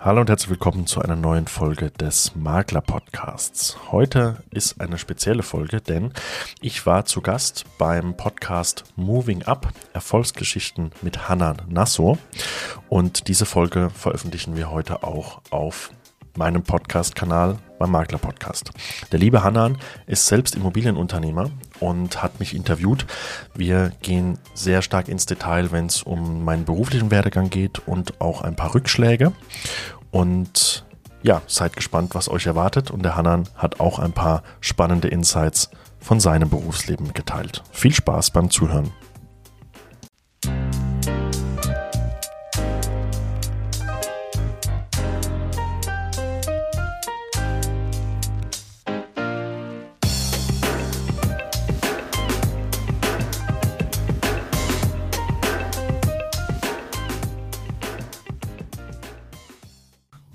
[0.00, 3.76] Hallo und herzlich willkommen zu einer neuen Folge des Makler Podcasts.
[3.90, 6.12] Heute ist eine spezielle Folge, denn
[6.60, 12.16] ich war zu Gast beim Podcast Moving Up Erfolgsgeschichten mit Hanan Nasso
[12.88, 15.90] und diese Folge veröffentlichen wir heute auch auf
[16.36, 18.70] meinem Podcast-Kanal beim Makler Podcast.
[19.12, 21.50] Der liebe Hanan ist selbst Immobilienunternehmer
[21.80, 23.06] und hat mich interviewt.
[23.54, 28.42] Wir gehen sehr stark ins Detail, wenn es um meinen beruflichen Werdegang geht und auch
[28.42, 29.32] ein paar Rückschläge.
[30.10, 30.84] Und
[31.22, 32.90] ja, seid gespannt, was euch erwartet.
[32.90, 37.62] Und der Hanan hat auch ein paar spannende Insights von seinem Berufsleben geteilt.
[37.72, 38.92] Viel Spaß beim Zuhören.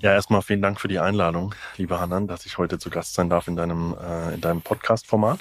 [0.04, 3.30] Ja, erstmal vielen Dank für die Einladung, lieber Hanan, dass ich heute zu Gast sein
[3.30, 5.40] darf in deinem, äh, in deinem Podcast-Format.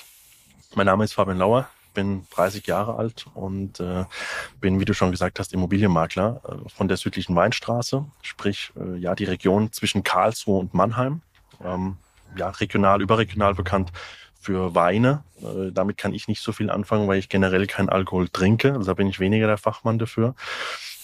[0.73, 4.05] Mein Name ist Fabian Lauer, bin 30 Jahre alt und äh,
[4.61, 9.15] bin, wie du schon gesagt hast, Immobilienmakler äh, von der südlichen Weinstraße, sprich äh, ja
[9.15, 11.23] die Region zwischen Karlsruhe und Mannheim.
[11.61, 11.97] Ähm,
[12.37, 13.91] ja, regional, überregional bekannt
[14.39, 15.25] für Weine.
[15.41, 18.71] Äh, damit kann ich nicht so viel anfangen, weil ich generell keinen Alkohol trinke.
[18.75, 20.35] Also da bin ich weniger der Fachmann dafür.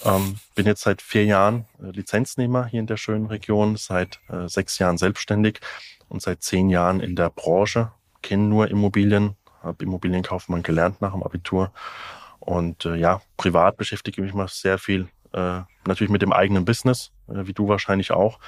[0.05, 4.47] Ähm, bin jetzt seit vier Jahren äh, Lizenznehmer hier in der schönen Region, seit äh,
[4.47, 5.59] sechs Jahren selbstständig
[6.07, 7.91] und seit zehn Jahren in der Branche.
[8.21, 11.71] Kenne nur Immobilien, habe Immobilienkaufmann gelernt nach dem Abitur.
[12.39, 16.65] Und äh, ja, privat beschäftige ich mich mal sehr viel äh, natürlich mit dem eigenen
[16.65, 18.39] Business, äh, wie du wahrscheinlich auch.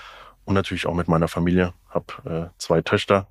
[0.46, 1.74] Und natürlich auch mit meiner Familie.
[1.90, 3.28] Habe zwei Töchter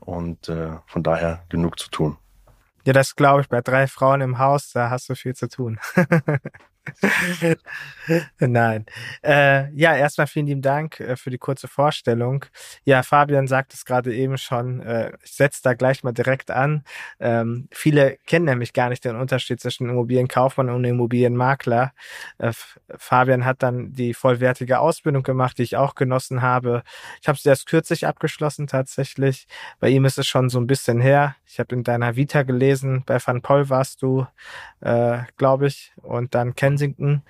[0.00, 0.46] und
[0.86, 2.18] von daher genug zu tun.
[2.84, 3.48] Ja, das glaube ich.
[3.48, 5.78] Bei drei Frauen im Haus, da hast du viel zu tun.
[8.40, 8.86] Nein.
[9.22, 12.44] Äh, ja, erstmal vielen lieben Dank äh, für die kurze Vorstellung.
[12.84, 14.80] Ja, Fabian sagt es gerade eben schon.
[14.80, 16.84] Äh, ich setze da gleich mal direkt an.
[17.20, 21.92] Ähm, viele kennen nämlich gar nicht den Unterschied zwischen Immobilienkaufmann und Immobilienmakler.
[22.38, 22.52] Äh,
[22.96, 26.82] Fabian hat dann die vollwertige Ausbildung gemacht, die ich auch genossen habe.
[27.20, 29.46] Ich habe sie erst kürzlich abgeschlossen tatsächlich.
[29.78, 31.36] Bei ihm ist es schon so ein bisschen her.
[31.46, 34.26] Ich habe in deiner Vita gelesen, bei Van Poll warst du,
[34.80, 37.22] äh, glaube ich, und dann kennt Kensington,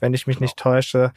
[0.00, 0.44] wenn ich mich genau.
[0.44, 1.12] nicht täusche.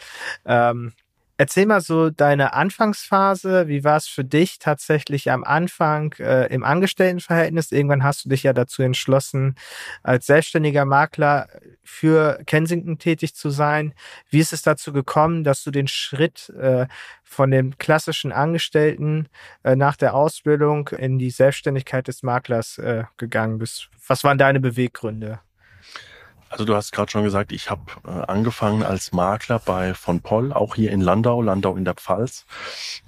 [0.46, 0.94] Ähm,
[1.36, 3.68] Erzähl mal so deine Anfangsphase.
[3.68, 7.72] Wie war es für dich tatsächlich am Anfang äh, im Angestelltenverhältnis?
[7.72, 9.56] Irgendwann hast du dich ja dazu entschlossen,
[10.04, 11.48] als selbstständiger Makler
[11.84, 13.96] für Kensington tätig zu sein.
[14.30, 16.86] Wie ist es dazu gekommen, dass du den Schritt äh,
[17.24, 19.28] von dem klassischen Angestellten
[19.64, 23.90] äh, nach der Ausbildung in die Selbstständigkeit des Maklers äh, gegangen bist?
[24.08, 25.40] Was waren deine Beweggründe?
[26.54, 30.54] Also du hast gerade schon gesagt, ich habe äh, angefangen als Makler bei von Poll,
[30.54, 32.46] auch hier in Landau, Landau in der Pfalz.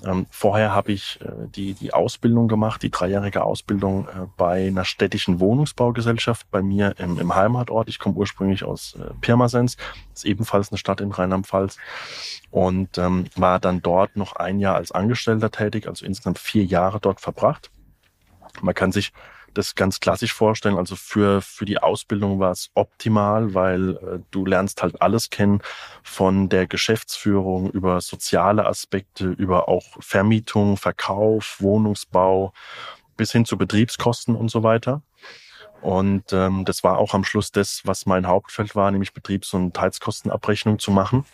[0.04, 4.84] Ähm, vorher habe ich äh, die, die Ausbildung gemacht, die dreijährige Ausbildung äh, bei einer
[4.84, 7.88] städtischen Wohnungsbaugesellschaft bei mir im, im Heimatort.
[7.88, 9.78] Ich komme ursprünglich aus äh, Pirmasens,
[10.12, 11.78] ist ebenfalls eine Stadt in Rheinland-Pfalz
[12.50, 17.00] und ähm, war dann dort noch ein Jahr als Angestellter tätig, also insgesamt vier Jahre
[17.00, 17.70] dort verbracht.
[18.62, 19.14] Man kann sich
[19.58, 20.78] das ganz klassisch vorstellen.
[20.78, 25.62] Also für, für die Ausbildung war es optimal, weil äh, du lernst halt alles kennen
[26.04, 32.54] von der Geschäftsführung über soziale Aspekte, über auch Vermietung, Verkauf, Wohnungsbau
[33.18, 35.02] bis hin zu Betriebskosten und so weiter.
[35.82, 39.80] Und ähm, das war auch am Schluss das, was mein Hauptfeld war, nämlich Betriebs- und
[39.80, 41.26] Heizkostenabrechnung zu machen.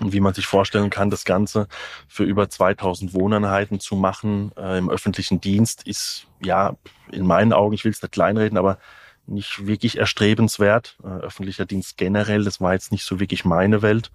[0.00, 1.68] Und wie man sich vorstellen kann, das Ganze
[2.08, 6.74] für über 2000 Wohneinheiten zu machen äh, im öffentlichen Dienst ist ja
[7.12, 8.78] in meinen Augen, ich will es nicht kleinreden, aber
[9.26, 10.96] nicht wirklich erstrebenswert.
[11.04, 14.10] Äh, öffentlicher Dienst generell, das war jetzt nicht so wirklich meine Welt.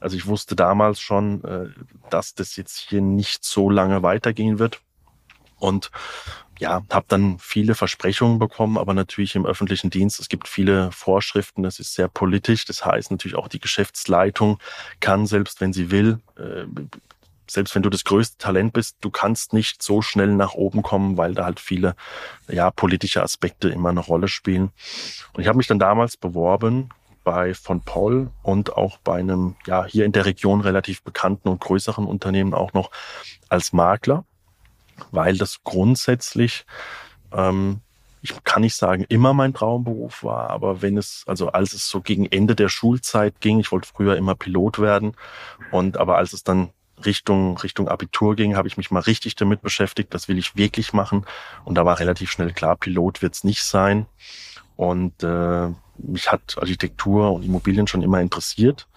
[0.00, 1.68] Also ich wusste damals schon, äh,
[2.10, 4.80] dass das jetzt hier nicht so lange weitergehen wird.
[5.58, 5.90] Und
[6.58, 11.62] ja, habe dann viele Versprechungen bekommen, aber natürlich im öffentlichen Dienst, es gibt viele Vorschriften,
[11.62, 12.64] das ist sehr politisch.
[12.64, 14.58] Das heißt natürlich auch die Geschäftsleitung
[15.00, 16.64] kann, selbst wenn sie will, äh,
[17.48, 21.16] selbst wenn du das größte Talent bist, du kannst nicht so schnell nach oben kommen,
[21.16, 21.94] weil da halt viele
[22.48, 24.70] ja, politische Aspekte immer eine Rolle spielen.
[25.32, 26.90] Und ich habe mich dann damals beworben
[27.22, 31.60] bei von Paul und auch bei einem ja hier in der Region relativ bekannten und
[31.60, 32.90] größeren Unternehmen auch noch
[33.48, 34.24] als Makler
[35.10, 36.66] weil das grundsätzlich,
[37.32, 37.80] ähm,
[38.22, 42.00] ich kann nicht sagen, immer mein Traumberuf war, aber wenn es, also als es so
[42.00, 45.14] gegen Ende der Schulzeit ging, ich wollte früher immer Pilot werden
[45.70, 46.70] und aber als es dann
[47.04, 50.92] Richtung, Richtung Abitur ging, habe ich mich mal richtig damit beschäftigt, das will ich wirklich
[50.92, 51.26] machen.
[51.64, 54.06] Und da war relativ schnell klar, Pilot wird es nicht sein.
[54.76, 55.68] Und äh,
[55.98, 58.88] mich hat Architektur und Immobilien schon immer interessiert.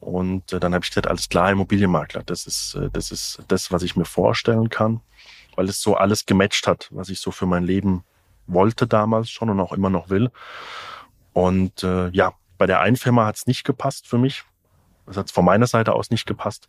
[0.00, 3.72] Und äh, dann habe ich gesagt, alles klar, Immobilienmakler, das ist, äh, das ist das,
[3.72, 5.00] was ich mir vorstellen kann,
[5.56, 8.04] weil es so alles gematcht hat, was ich so für mein Leben
[8.46, 10.30] wollte damals schon und auch immer noch will.
[11.32, 14.44] Und äh, ja, bei der einen Firma hat es nicht gepasst für mich.
[15.06, 16.68] Das hat von meiner Seite aus nicht gepasst.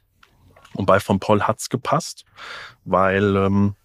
[0.74, 2.25] Und bei von Paul hat's gepasst,
[2.84, 3.75] weil ähm,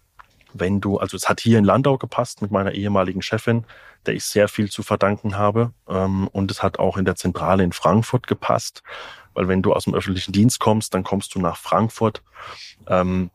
[0.53, 3.65] wenn du, also es hat hier in Landau gepasst mit meiner ehemaligen Chefin,
[4.05, 5.71] der ich sehr viel zu verdanken habe.
[5.87, 8.83] Ähm, und es hat auch in der Zentrale in Frankfurt gepasst,
[9.33, 12.21] weil wenn du aus dem öffentlichen Dienst kommst, dann kommst du nach Frankfurt.
[12.87, 13.31] Ähm,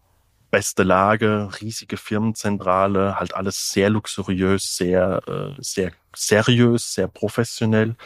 [0.50, 7.96] beste Lage, riesige Firmenzentrale, halt alles sehr luxuriös, sehr, äh, sehr seriös, sehr professionell.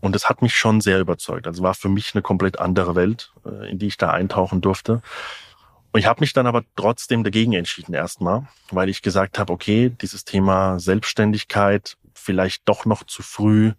[0.00, 1.46] Und es hat mich schon sehr überzeugt.
[1.46, 5.02] Also war für mich eine komplett andere Welt, äh, in die ich da eintauchen durfte.
[5.92, 9.90] Und ich habe mich dann aber trotzdem dagegen entschieden erstmal, weil ich gesagt habe, okay,
[10.00, 13.72] dieses Thema Selbstständigkeit vielleicht doch noch zu früh.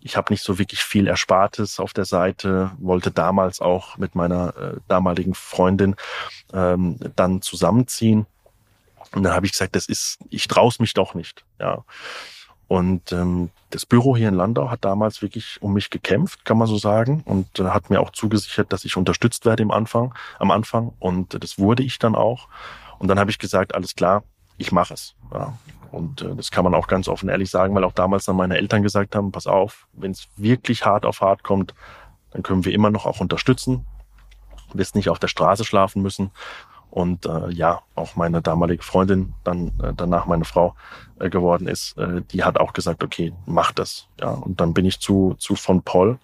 [0.00, 4.56] Ich habe nicht so wirklich viel Erspartes auf der Seite, wollte damals auch mit meiner
[4.56, 5.96] äh, damaligen Freundin
[6.52, 8.26] ähm, dann zusammenziehen.
[9.14, 11.44] Und dann habe ich gesagt, das ist, ich traue mich doch nicht.
[11.58, 11.84] Ja.
[12.68, 16.66] Und ähm, das Büro hier in Landau hat damals wirklich um mich gekämpft, kann man
[16.66, 20.50] so sagen, und äh, hat mir auch zugesichert, dass ich unterstützt werde im Anfang, am
[20.50, 20.92] Anfang.
[20.98, 22.48] Und äh, das wurde ich dann auch.
[22.98, 24.22] Und dann habe ich gesagt, alles klar,
[24.58, 25.14] ich mache es.
[25.32, 25.54] Ja.
[25.90, 28.58] Und äh, das kann man auch ganz offen ehrlich sagen, weil auch damals dann meine
[28.58, 31.74] Eltern gesagt haben, pass auf, wenn es wirklich hart auf hart kommt,
[32.32, 33.86] dann können wir immer noch auch unterstützen.
[34.74, 36.30] Wirst nicht auf der Straße schlafen müssen.
[36.90, 40.74] Und äh, ja, auch meine damalige Freundin, dann äh, danach meine Frau
[41.18, 44.08] äh, geworden ist, äh, die hat auch gesagt, okay, mach das.
[44.20, 46.18] Ja, und dann bin ich zu, zu von Paul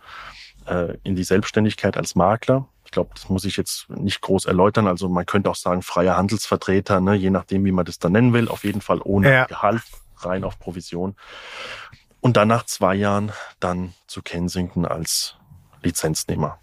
[0.66, 2.68] äh, in die Selbstständigkeit als Makler.
[2.84, 4.86] Ich glaube, das muss ich jetzt nicht groß erläutern.
[4.86, 8.32] Also man könnte auch sagen, freier Handelsvertreter, ne, je nachdem, wie man das dann nennen
[8.32, 8.48] will.
[8.48, 9.44] Auf jeden Fall ohne ja.
[9.46, 9.82] Gehalt,
[10.18, 11.16] rein auf Provision.
[12.20, 15.36] Und dann nach zwei Jahren dann zu Kensington als
[15.82, 16.58] Lizenznehmer.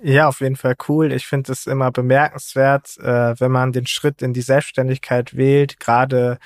[0.00, 1.12] Ja, auf jeden Fall cool.
[1.12, 6.38] Ich finde es immer bemerkenswert, äh, wenn man den Schritt in die Selbstständigkeit wählt, gerade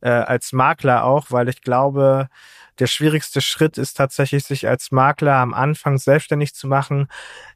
[0.00, 2.28] äh, als Makler auch, weil ich glaube,
[2.78, 7.08] der schwierigste Schritt ist tatsächlich, sich als Makler am Anfang selbstständig zu machen.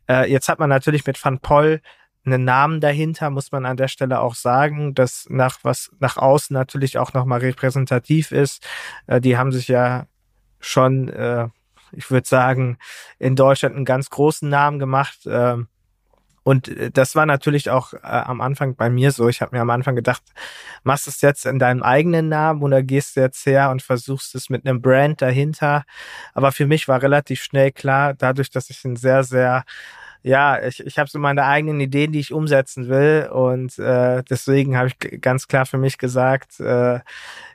[0.08, 1.80] Äh, jetzt hat man natürlich mit Van Poll
[2.24, 6.52] einen Namen dahinter, muss man an der Stelle auch sagen, dass nach was nach außen
[6.54, 8.66] natürlich auch nochmal repräsentativ ist.
[9.06, 10.06] Äh, die haben sich ja
[10.60, 11.48] schon äh,
[11.92, 12.78] ich würde sagen,
[13.18, 15.20] in Deutschland einen ganz großen Namen gemacht.
[15.26, 15.68] Ähm,
[16.48, 19.28] und äh, das war natürlich auch äh, am Anfang bei mir so.
[19.28, 20.22] Ich habe mir am Anfang gedacht,
[20.82, 24.34] machst du es jetzt in deinem eigenen Namen oder gehst du jetzt her und versuchst
[24.34, 25.84] es mit einem Brand dahinter.
[26.32, 29.64] Aber für mich war relativ schnell klar, dadurch, dass ich ein sehr, sehr
[30.22, 33.28] ja, ich, ich habe so meine eigenen Ideen, die ich umsetzen will.
[33.30, 37.00] Und äh, deswegen habe ich ganz klar für mich gesagt, äh,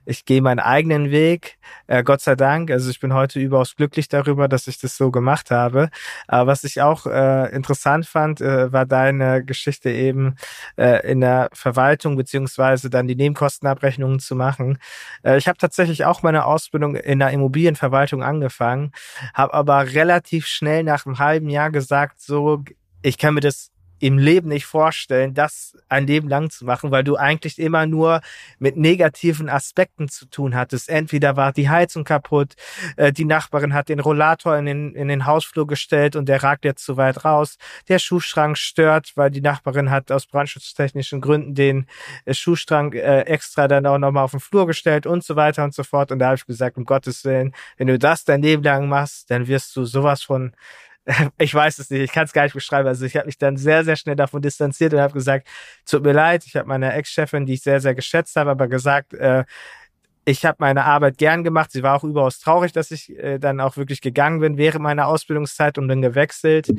[0.05, 1.57] ich gehe meinen eigenen Weg.
[1.87, 2.71] Äh, Gott sei Dank.
[2.71, 5.89] Also ich bin heute überaus glücklich darüber, dass ich das so gemacht habe.
[6.27, 10.35] Aber was ich auch äh, interessant fand, äh, war deine Geschichte eben
[10.77, 14.77] äh, in der Verwaltung beziehungsweise dann die Nebenkostenabrechnungen zu machen.
[15.23, 18.91] Äh, ich habe tatsächlich auch meine Ausbildung in der Immobilienverwaltung angefangen,
[19.33, 22.63] habe aber relativ schnell nach einem halben Jahr gesagt, so
[23.03, 23.72] ich kann mir das
[24.03, 28.19] im Leben nicht vorstellen, das ein Leben lang zu machen, weil du eigentlich immer nur
[28.59, 30.89] mit negativen Aspekten zu tun hattest.
[30.89, 32.55] Entweder war die Heizung kaputt,
[32.97, 36.65] äh, die Nachbarin hat den Rollator in den, in den Hausflur gestellt und der ragt
[36.65, 37.57] jetzt zu weit raus.
[37.87, 41.87] Der Schuhschrank stört, weil die Nachbarin hat aus brandschutztechnischen Gründen den
[42.25, 45.73] äh, Schuhschrank äh, extra dann auch nochmal auf den Flur gestellt und so weiter und
[45.73, 46.11] so fort.
[46.11, 49.31] Und da habe ich gesagt, um Gottes Willen, wenn du das dein Leben lang machst,
[49.31, 50.51] dann wirst du sowas von
[51.37, 52.87] ich weiß es nicht, ich kann es gar nicht beschreiben.
[52.87, 55.47] Also ich habe mich dann sehr, sehr schnell davon distanziert und habe gesagt,
[55.85, 59.13] tut mir leid, ich habe meine Ex-Chefin, die ich sehr, sehr geschätzt habe, aber gesagt,
[59.13, 59.43] äh,
[60.25, 61.71] ich habe meine Arbeit gern gemacht.
[61.71, 65.07] Sie war auch überaus traurig, dass ich äh, dann auch wirklich gegangen bin während meiner
[65.07, 66.71] Ausbildungszeit und bin gewechselt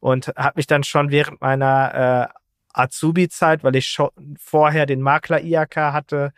[0.00, 2.38] und habe mich dann schon während meiner äh,
[2.72, 6.32] Azubi-Zeit, weil ich schon vorher den Makler IAK hatte,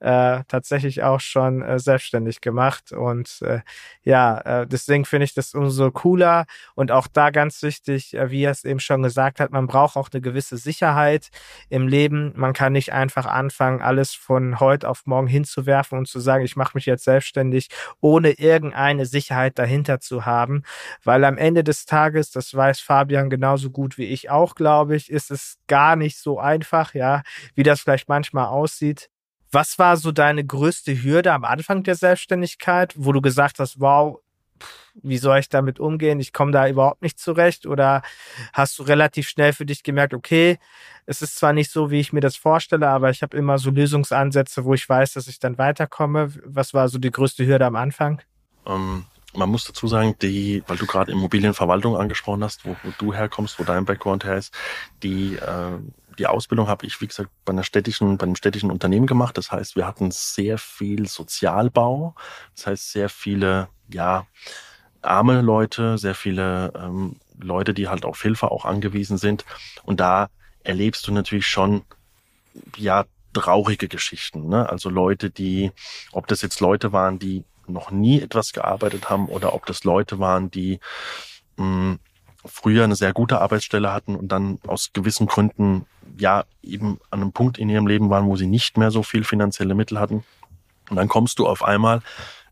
[0.00, 2.92] äh, tatsächlich auch schon äh, selbstständig gemacht.
[2.92, 3.60] Und äh,
[4.02, 6.46] ja, äh, deswegen finde ich das umso cooler.
[6.74, 9.96] Und auch da ganz wichtig, äh, wie er es eben schon gesagt hat, man braucht
[9.96, 11.28] auch eine gewisse Sicherheit
[11.68, 12.32] im Leben.
[12.34, 16.56] Man kann nicht einfach anfangen, alles von heute auf morgen hinzuwerfen und zu sagen, ich
[16.56, 17.68] mache mich jetzt selbstständig,
[18.00, 20.62] ohne irgendeine Sicherheit dahinter zu haben.
[21.04, 25.10] Weil am Ende des Tages, das weiß Fabian genauso gut wie ich auch, glaube ich,
[25.10, 27.22] ist es gar nicht so einfach, ja,
[27.54, 29.08] wie das vielleicht manchmal aussieht.
[29.52, 34.18] Was war so deine größte Hürde am Anfang der Selbstständigkeit, wo du gesagt hast, wow,
[35.02, 36.18] wie soll ich damit umgehen?
[36.18, 37.66] Ich komme da überhaupt nicht zurecht.
[37.66, 38.02] Oder
[38.52, 40.58] hast du relativ schnell für dich gemerkt, okay,
[41.06, 43.70] es ist zwar nicht so, wie ich mir das vorstelle, aber ich habe immer so
[43.70, 46.32] Lösungsansätze, wo ich weiß, dass ich dann weiterkomme.
[46.44, 48.20] Was war so die größte Hürde am Anfang?
[48.66, 53.14] Ähm, man muss dazu sagen, die, weil du gerade Immobilienverwaltung angesprochen hast, wo, wo du
[53.14, 54.54] herkommst, wo dein Background her ist,
[55.02, 55.78] die, äh,
[56.18, 59.38] die Ausbildung habe ich, wie gesagt, bei einer städtischen, bei einem städtischen Unternehmen gemacht.
[59.38, 62.14] Das heißt, wir hatten sehr viel Sozialbau.
[62.54, 64.26] Das heißt, sehr viele, ja,
[65.02, 69.44] arme Leute, sehr viele ähm, Leute, die halt auf Hilfe auch angewiesen sind.
[69.84, 70.28] Und da
[70.62, 71.84] erlebst du natürlich schon,
[72.76, 74.48] ja, traurige Geschichten.
[74.48, 74.68] Ne?
[74.68, 75.72] Also Leute, die,
[76.12, 80.18] ob das jetzt Leute waren, die noch nie etwas gearbeitet haben oder ob das Leute
[80.18, 80.80] waren, die
[81.56, 81.98] mh, hm,
[82.44, 85.86] früher eine sehr gute Arbeitsstelle hatten und dann aus gewissen Gründen
[86.18, 89.24] ja eben an einem Punkt in ihrem Leben waren, wo sie nicht mehr so viel
[89.24, 90.24] finanzielle Mittel hatten.
[90.88, 92.00] Und dann kommst du auf einmal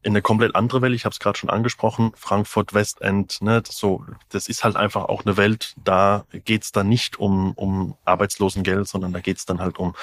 [0.02, 0.94] in eine komplett andere Welt.
[0.94, 3.42] Ich habe es gerade schon angesprochen, Frankfurt Westend.
[3.42, 5.74] Ne, das so, das ist halt einfach auch eine Welt.
[5.84, 9.94] Da geht's dann nicht um um Arbeitslosengeld, sondern da geht's dann halt um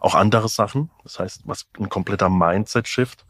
[0.00, 0.90] auch andere Sachen.
[1.02, 3.24] Das heißt, was ein kompletter Mindset-Shift.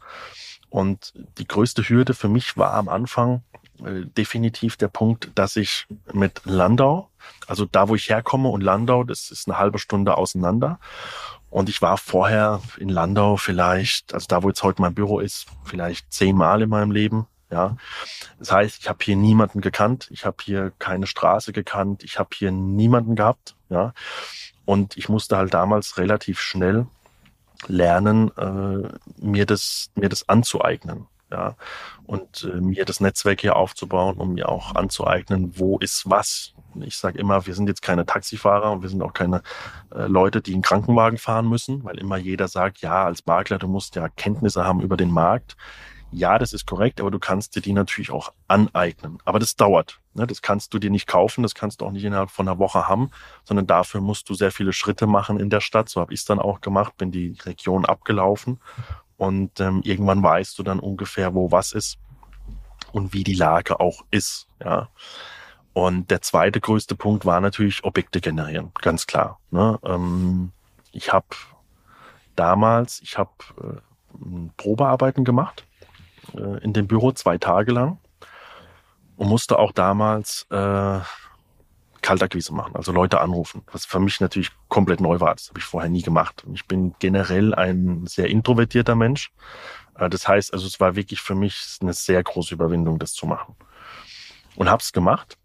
[0.75, 3.43] Und die größte Hürde für mich war am Anfang
[3.79, 7.09] äh, definitiv der Punkt, dass ich mit Landau,
[7.47, 10.81] also da, wo ich herkomme und Landau, das ist eine halbe Stunde auseinander.
[11.49, 15.45] Und ich war vorher in Landau vielleicht, also da, wo jetzt heute mein Büro ist,
[15.63, 17.25] vielleicht zehnmal in meinem Leben.
[17.49, 17.77] Ja,
[18.37, 22.31] das heißt, ich habe hier niemanden gekannt, ich habe hier keine Straße gekannt, ich habe
[22.33, 23.55] hier niemanden gehabt.
[23.69, 23.93] Ja,
[24.65, 26.87] und ich musste halt damals relativ schnell
[27.67, 31.55] lernen, äh, mir das mir das anzueignen ja,
[32.05, 36.53] und äh, mir das Netzwerk hier aufzubauen, um mir auch anzueignen, wo ist was.
[36.81, 39.41] Ich sage immer, wir sind jetzt keine Taxifahrer und wir sind auch keine
[39.93, 43.67] äh, Leute, die einen Krankenwagen fahren müssen, weil immer jeder sagt, ja, als Makler, du
[43.67, 45.55] musst ja Kenntnisse haben über den Markt.
[46.11, 49.17] Ja, das ist korrekt, aber du kannst dir die natürlich auch aneignen.
[49.25, 49.99] Aber das dauert.
[50.13, 50.25] Ne?
[50.25, 52.87] Das kannst du dir nicht kaufen, das kannst du auch nicht innerhalb von einer Woche
[52.87, 53.11] haben,
[53.43, 55.89] sondern dafür musst du sehr viele Schritte machen in der Stadt.
[55.89, 58.59] So habe ich es dann auch gemacht, bin die Region abgelaufen
[59.17, 61.97] und ähm, irgendwann weißt du dann ungefähr, wo was ist
[62.91, 64.47] und wie die Lage auch ist.
[64.63, 64.89] Ja.
[65.73, 69.39] Und der zweite größte Punkt war natürlich Objekte generieren, ganz klar.
[69.51, 69.77] Ne?
[69.83, 70.53] Ähm,
[70.93, 71.27] ich habe
[72.37, 73.31] damals, ich habe
[73.61, 75.64] äh, Probearbeiten gemacht
[76.35, 77.99] äh, in dem Büro zwei Tage lang
[79.17, 80.99] und musste auch damals äh,
[82.01, 85.33] Kaltakquise machen, also Leute anrufen, was für mich natürlich komplett neu war.
[85.33, 86.43] Das habe ich vorher nie gemacht.
[86.45, 89.31] Und ich bin generell ein sehr introvertierter Mensch.
[89.97, 93.25] Äh, das heißt, also es war wirklich für mich eine sehr große Überwindung, das zu
[93.25, 93.55] machen.
[94.55, 95.37] Und habe es gemacht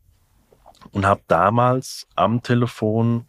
[0.92, 3.26] und habe damals am Telefon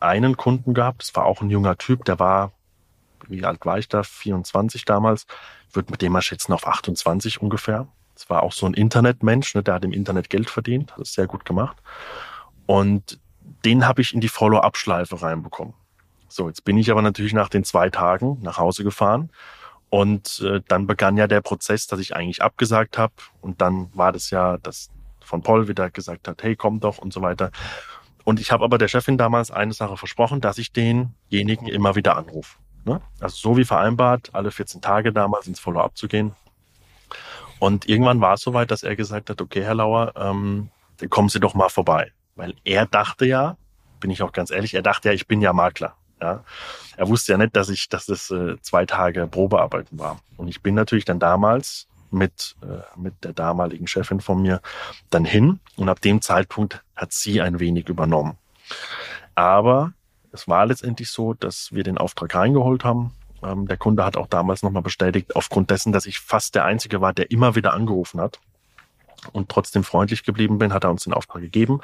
[0.00, 1.02] einen Kunden gehabt.
[1.02, 2.52] Das war auch ein junger Typ, der war,
[3.28, 4.02] wie alt war ich da?
[4.02, 5.26] 24 damals.
[5.68, 7.88] Ich würde mit dem mal schätzen auf 28 ungefähr.
[8.14, 11.14] Das war auch so ein Internetmensch, ne, der hat im Internet Geld verdient, hat es
[11.14, 11.78] sehr gut gemacht.
[12.66, 13.18] Und
[13.64, 15.74] den habe ich in die Follow-up-Schleife reinbekommen.
[16.28, 19.30] So, jetzt bin ich aber natürlich nach den zwei Tagen nach Hause gefahren
[19.88, 24.12] und äh, dann begann ja der Prozess, dass ich eigentlich abgesagt habe und dann war
[24.12, 27.50] das ja, dass von Paul wieder gesagt hat, hey, komm doch und so weiter.
[28.24, 32.16] Und ich habe aber der Chefin damals eine Sache versprochen, dass ich denjenigen immer wieder
[32.16, 32.58] anrufe.
[32.84, 33.00] Ne?
[33.20, 36.34] Also so wie vereinbart, alle 14 Tage damals ins Follow-up zu gehen.
[37.58, 40.70] Und irgendwann war es soweit, dass er gesagt hat, okay, Herr Lauer, ähm,
[41.10, 42.12] kommen Sie doch mal vorbei.
[42.36, 43.56] Weil er dachte ja,
[44.00, 45.94] bin ich auch ganz ehrlich, er dachte ja, ich bin ja Makler.
[46.20, 46.44] Ja.
[46.96, 50.20] Er wusste ja nicht, dass ich, dass das äh, zwei Tage Probearbeiten war.
[50.36, 54.60] Und ich bin natürlich dann damals mit, äh, mit der damaligen Chefin von mir
[55.10, 58.36] dann hin und ab dem Zeitpunkt hat sie ein wenig übernommen.
[59.34, 59.92] Aber
[60.32, 63.12] es war letztendlich so, dass wir den Auftrag reingeholt haben.
[63.42, 67.00] Ähm, der Kunde hat auch damals nochmal bestätigt, aufgrund dessen, dass ich fast der Einzige
[67.00, 68.38] war, der immer wieder angerufen hat
[69.32, 71.80] und trotzdem freundlich geblieben bin, hat er uns den Auftrag gegeben.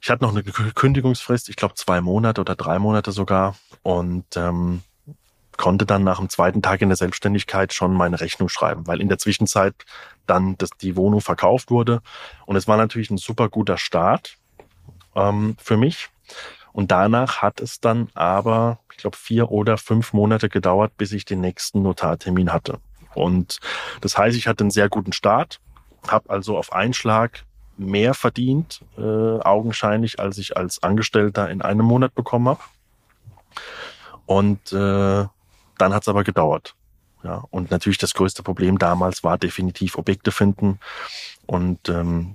[0.00, 4.82] Ich hatte noch eine Kündigungsfrist, ich glaube zwei Monate oder drei Monate sogar und ähm,
[5.56, 9.08] konnte dann nach dem zweiten Tag in der Selbstständigkeit schon meine Rechnung schreiben, weil in
[9.08, 9.74] der Zwischenzeit
[10.26, 12.02] dann das, die Wohnung verkauft wurde
[12.44, 14.36] und es war natürlich ein super guter Start
[15.14, 16.10] ähm, für mich.
[16.74, 21.24] Und danach hat es dann aber, ich glaube, vier oder fünf Monate gedauert, bis ich
[21.24, 22.80] den nächsten Notartermin hatte.
[23.14, 23.60] Und
[24.00, 25.60] das heißt, ich hatte einen sehr guten Start,
[26.08, 27.44] habe also auf einen Schlag
[27.76, 32.60] mehr verdient, äh, augenscheinlich, als ich als Angestellter in einem Monat bekommen habe.
[34.26, 35.28] Und äh,
[35.78, 36.74] dann hat es aber gedauert.
[37.22, 40.80] Ja, und natürlich das größte Problem damals war definitiv Objekte finden.
[41.46, 42.34] Und ähm,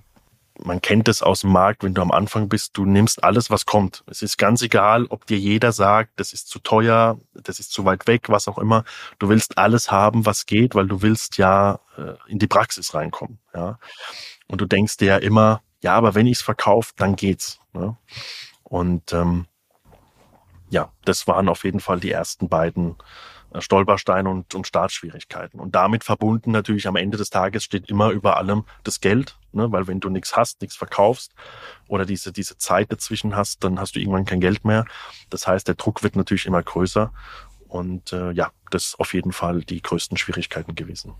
[0.63, 3.65] man kennt es aus dem Markt, wenn du am Anfang bist, du nimmst alles, was
[3.65, 4.03] kommt.
[4.07, 7.85] Es ist ganz egal, ob dir jeder sagt, das ist zu teuer, das ist zu
[7.85, 8.83] weit weg, was auch immer.
[9.19, 13.39] Du willst alles haben, was geht, weil du willst ja äh, in die Praxis reinkommen.
[13.53, 13.79] Ja?
[14.47, 17.59] Und du denkst dir ja immer, ja, aber wenn ich es verkaufe, dann geht's.
[17.73, 17.95] Ne?
[18.63, 19.45] Und ähm,
[20.69, 22.95] ja, das waren auf jeden Fall die ersten beiden
[23.57, 25.59] Stolpersteine und, und Startschwierigkeiten.
[25.59, 29.71] Und damit verbunden natürlich am Ende des Tages steht immer über allem das Geld, ne?
[29.71, 31.33] weil wenn du nichts hast, nichts verkaufst
[31.87, 34.85] oder diese, diese Zeit dazwischen hast, dann hast du irgendwann kein Geld mehr.
[35.29, 37.11] Das heißt, der Druck wird natürlich immer größer.
[37.67, 41.13] Und äh, ja, das ist auf jeden Fall die größten Schwierigkeiten gewesen.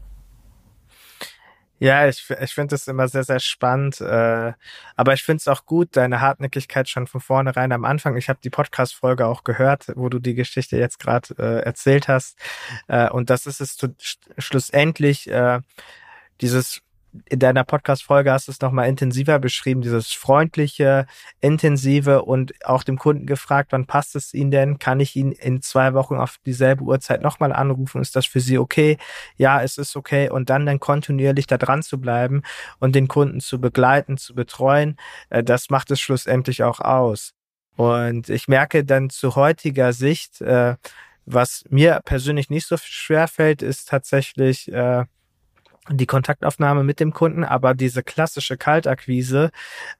[1.79, 4.01] Ja, ich, ich finde es immer sehr, sehr spannend.
[4.01, 4.53] Äh,
[4.95, 8.17] aber ich finde es auch gut, deine Hartnäckigkeit schon von vornherein am Anfang.
[8.17, 12.37] Ich habe die Podcast-Folge auch gehört, wo du die Geschichte jetzt gerade äh, erzählt hast.
[12.87, 13.95] Äh, und das ist es zu,
[14.37, 15.61] schlussendlich, äh,
[16.41, 16.81] dieses
[17.25, 21.05] in deiner Podcast-Folge hast du es nochmal intensiver beschrieben, dieses freundliche,
[21.41, 24.79] intensive und auch dem Kunden gefragt, wann passt es Ihnen denn?
[24.79, 28.01] Kann ich ihn in zwei Wochen auf dieselbe Uhrzeit nochmal anrufen?
[28.01, 28.97] Ist das für Sie okay?
[29.37, 30.29] Ja, es ist okay.
[30.29, 32.43] Und dann dann kontinuierlich da dran zu bleiben
[32.79, 34.97] und den Kunden zu begleiten, zu betreuen,
[35.29, 37.33] äh, das macht es schlussendlich auch aus.
[37.75, 40.75] Und ich merke dann zu heutiger Sicht, äh,
[41.25, 45.05] was mir persönlich nicht so schwer fällt, ist tatsächlich, äh,
[45.89, 49.51] die Kontaktaufnahme mit dem Kunden, aber diese klassische Kaltakquise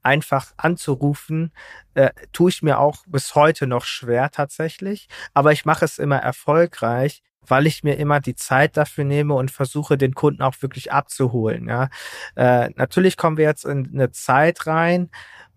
[0.03, 1.51] einfach anzurufen,
[1.93, 5.07] äh, tue ich mir auch bis heute noch schwer tatsächlich.
[5.33, 9.51] Aber ich mache es immer erfolgreich, weil ich mir immer die Zeit dafür nehme und
[9.51, 11.67] versuche, den Kunden auch wirklich abzuholen.
[11.67, 11.89] Ja,
[12.36, 15.09] äh, natürlich kommen wir jetzt in eine Zeit rein,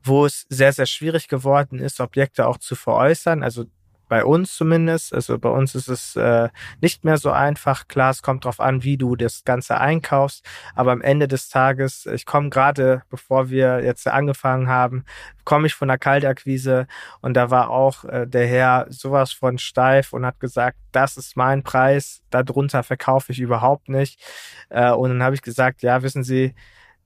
[0.03, 3.43] wo es sehr, sehr schwierig geworden ist, Objekte auch zu veräußern.
[3.43, 3.67] Also
[4.13, 5.15] bei uns zumindest.
[5.15, 6.51] Also bei uns ist es äh,
[6.83, 7.89] nicht mehr so einfach.
[7.89, 10.45] Klar, es kommt drauf an, wie du das Ganze einkaufst.
[10.75, 15.07] Aber am Ende des Tages, ich komme gerade, bevor wir jetzt angefangen haben,
[15.45, 16.89] komme ich von der Kaltakquise
[17.23, 21.35] und da war auch äh, der Herr sowas von steif und hat gesagt, das ist
[21.35, 24.21] mein Preis, darunter verkaufe ich überhaupt nicht.
[24.69, 26.55] Äh, und dann habe ich gesagt, ja, wissen Sie,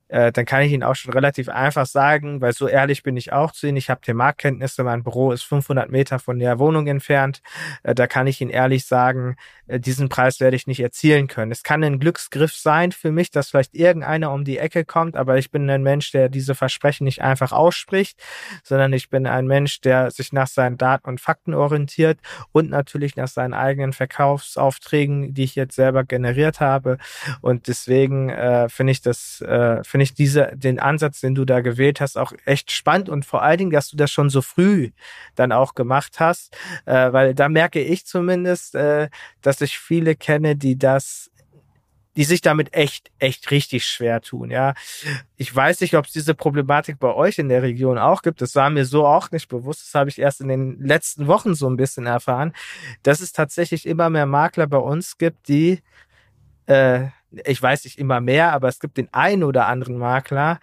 [0.09, 3.33] äh, dann kann ich Ihnen auch schon relativ einfach sagen, weil so ehrlich bin ich
[3.33, 3.77] auch zu Ihnen.
[3.77, 7.41] Ich habe die Marktkenntnisse, mein Büro ist 500 Meter von der Wohnung entfernt.
[7.83, 9.37] Äh, da kann ich Ihnen ehrlich sagen,
[9.67, 11.51] äh, diesen Preis werde ich nicht erzielen können.
[11.51, 15.39] Es kann ein Glücksgriff sein für mich, dass vielleicht irgendeiner um die Ecke kommt, aber
[15.39, 18.23] ich bin ein Mensch, der diese Versprechen nicht einfach ausspricht,
[18.63, 22.21] sondern ich bin ein Mensch, der sich nach seinen Daten und Fakten orientiert
[22.53, 26.99] und natürlich nach seinen eigenen Verkaufsaufträgen, die ich jetzt selber generiert habe.
[27.41, 31.61] Und deswegen äh, finde ich das, äh, finde ich diese, den Ansatz, den du da
[31.61, 34.91] gewählt hast, auch echt spannend und vor allen Dingen, dass du das schon so früh
[35.37, 36.55] dann auch gemacht hast,
[36.85, 39.09] äh, weil da merke ich zumindest, äh,
[39.41, 41.31] dass ich viele kenne, die das
[42.15, 44.73] die sich damit echt, echt richtig schwer tun, ja.
[45.37, 48.41] Ich weiß nicht, ob es diese Problematik bei euch in der Region auch gibt.
[48.41, 49.83] Das war mir so auch nicht bewusst.
[49.83, 52.55] Das habe ich erst in den letzten Wochen so ein bisschen erfahren,
[53.03, 55.83] dass es tatsächlich immer mehr Makler bei uns gibt, die
[56.65, 60.61] äh, ich weiß nicht immer mehr, aber es gibt den einen oder anderen Makler,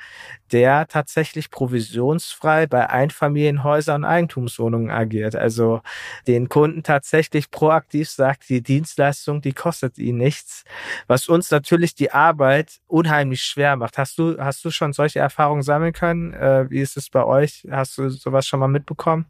[0.52, 5.36] der tatsächlich provisionsfrei bei Einfamilienhäusern und Eigentumswohnungen agiert.
[5.36, 5.82] Also
[6.28, 10.64] den Kunden tatsächlich proaktiv sagt, die Dienstleistung, die kostet ihn nichts,
[11.08, 13.98] was uns natürlich die Arbeit unheimlich schwer macht.
[13.98, 16.34] Hast du, hast du schon solche Erfahrungen sammeln können?
[16.34, 17.68] Äh, wie ist es bei euch?
[17.70, 19.26] Hast du sowas schon mal mitbekommen?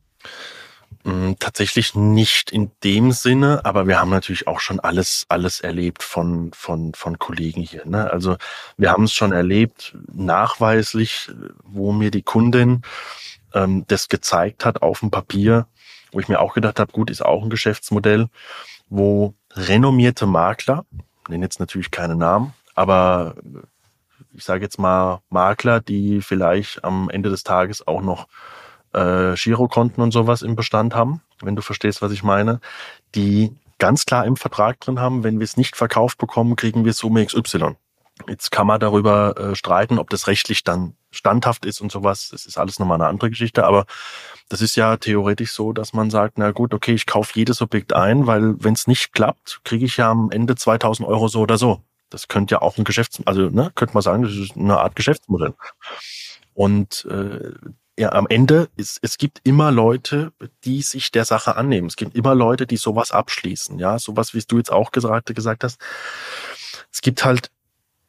[1.03, 6.03] Mm, tatsächlich nicht in dem Sinne, aber wir haben natürlich auch schon alles, alles erlebt
[6.03, 7.85] von, von, von Kollegen hier.
[7.85, 8.11] Ne?
[8.11, 8.37] Also
[8.77, 11.31] wir haben es schon erlebt, nachweislich,
[11.63, 12.81] wo mir die Kundin
[13.53, 15.67] ähm, das gezeigt hat auf dem Papier,
[16.11, 18.27] wo ich mir auch gedacht habe, gut, ist auch ein Geschäftsmodell,
[18.89, 20.85] wo renommierte Makler,
[21.29, 23.35] nenne jetzt natürlich keine Namen, aber
[24.33, 28.27] ich sage jetzt mal Makler, die vielleicht am Ende des Tages auch noch
[28.93, 32.59] äh, Girokonten und sowas im Bestand haben, wenn du verstehst, was ich meine,
[33.15, 36.93] die ganz klar im Vertrag drin haben, wenn wir es nicht verkauft bekommen, kriegen wir
[36.93, 37.75] Summe XY.
[38.27, 42.29] Jetzt kann man darüber äh, streiten, ob das rechtlich dann standhaft ist und sowas.
[42.31, 43.65] Das ist alles nochmal eine andere Geschichte.
[43.65, 43.85] Aber
[44.49, 47.93] das ist ja theoretisch so, dass man sagt, na gut, okay, ich kaufe jedes Objekt
[47.93, 51.57] ein, weil wenn es nicht klappt, kriege ich ja am Ende 2000 Euro so oder
[51.57, 51.81] so.
[52.09, 54.95] Das könnte ja auch ein Geschäfts, also ne, könnte man sagen, das ist eine Art
[54.95, 55.55] Geschäftsmodell.
[56.53, 57.53] Und äh,
[57.97, 61.87] ja, am Ende, ist, es gibt immer Leute, die sich der Sache annehmen.
[61.87, 63.77] Es gibt immer Leute, die sowas abschließen.
[63.77, 65.79] Ja, sowas, wie du jetzt auch gesagt, gesagt hast.
[66.91, 67.51] Es gibt halt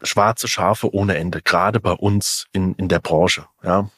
[0.03, 3.47] schwarze Schafe ohne Ende, gerade bei uns in, in der Branche.
[3.63, 3.91] Ja,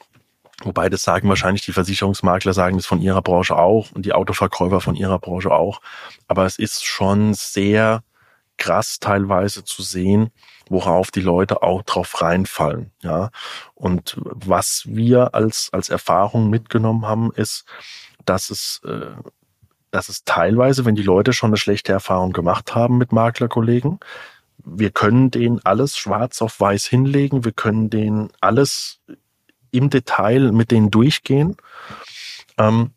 [0.63, 4.81] Wobei das sagen wahrscheinlich die Versicherungsmakler sagen das von ihrer Branche auch und die Autoverkäufer
[4.81, 5.81] von ihrer Branche auch.
[6.29, 8.03] Aber es ist schon sehr
[8.57, 10.31] krass teilweise zu sehen,
[10.69, 13.31] worauf die Leute auch drauf reinfallen, ja.
[13.75, 17.65] Und was wir als, als Erfahrung mitgenommen haben, ist,
[18.25, 19.13] dass es, äh,
[19.91, 24.01] dass es teilweise, wenn die Leute schon eine schlechte Erfahrung gemacht haben mit Maklerkollegen,
[24.65, 29.01] wir können denen alles schwarz auf weiß hinlegen, wir können denen alles
[29.71, 31.57] im Detail mit denen durchgehen.
[32.59, 32.91] Ähm,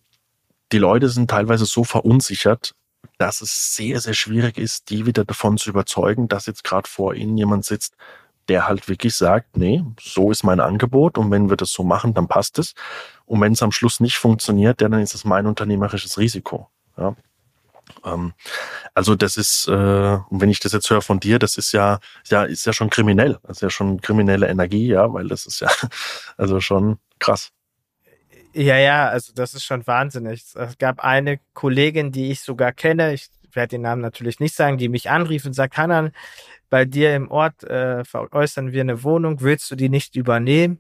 [0.71, 2.73] die Leute sind teilweise so verunsichert,
[3.17, 7.13] dass es sehr, sehr schwierig ist, die wieder davon zu überzeugen, dass jetzt gerade vor
[7.13, 7.95] ihnen jemand sitzt,
[8.47, 12.13] der halt wirklich sagt, nee, so ist mein Angebot und wenn wir das so machen,
[12.13, 12.73] dann passt es.
[13.25, 16.67] Und wenn es am Schluss nicht funktioniert, dann ist es mein unternehmerisches Risiko.
[16.97, 17.15] Ja.
[18.05, 18.33] Ähm,
[18.93, 19.71] also das ist, äh,
[20.29, 23.39] wenn ich das jetzt höre von dir, das ist ja, ja, ist ja schon kriminell.
[23.43, 25.69] Das ist ja schon kriminelle Energie, ja, weil das ist ja,
[26.37, 27.51] also schon krass.
[28.53, 30.43] Ja, ja, also das ist schon wahnsinnig.
[30.55, 34.77] Es gab eine Kollegin, die ich sogar kenne, ich werde den Namen natürlich nicht sagen,
[34.77, 36.11] die mich anrief und sagt, Hanan,
[36.69, 40.79] bei dir im Ort äh, veräußern wir eine Wohnung, willst du die nicht übernehmen?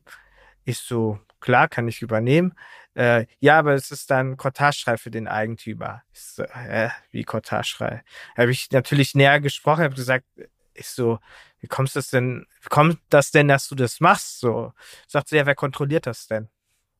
[0.65, 2.53] Ich so, klar, kann ich übernehmen.
[2.95, 6.03] Äh, ja, aber es ist dann Kortageschrei für den Eigentümer.
[6.13, 8.03] Ich so, äh, wie Kortageschrei?
[8.37, 10.25] Habe ich natürlich näher gesprochen, habe gesagt,
[10.73, 11.19] ich so,
[11.59, 14.39] wie kommst das denn, wie kommt das denn, dass du das machst?
[14.39, 14.73] So,
[15.07, 16.49] sagt sie, ja, wer kontrolliert das denn?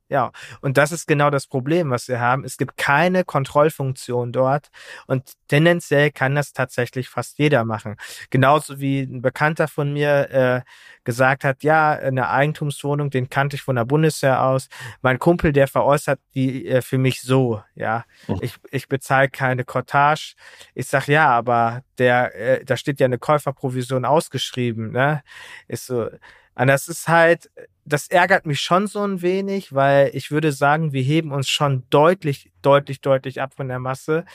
[0.09, 2.43] Ja, und das ist genau das Problem, was wir haben.
[2.43, 4.69] Es gibt keine Kontrollfunktion dort
[5.05, 7.95] und tendenziell kann das tatsächlich fast jeder machen.
[8.31, 10.61] Genauso wie ein Bekannter von mir äh,
[11.03, 14.67] gesagt hat, ja, eine Eigentumswohnung, den kannte ich von der Bundeswehr aus.
[15.03, 18.03] Mein Kumpel, der veräußert die äh, für mich so, ja.
[18.27, 18.39] Mhm.
[18.41, 20.33] Ich, ich bezahle keine Cottage.
[20.73, 25.21] Ich sag ja, aber der, äh, da steht ja eine Käuferprovision ausgeschrieben, ne?
[25.67, 26.09] Ist so.
[26.55, 27.49] Und das ist halt,
[27.89, 31.83] das ärgert mich schon so ein wenig, weil ich würde sagen, wir heben uns schon
[31.89, 34.25] deutlich, deutlich, deutlich ab von der Masse.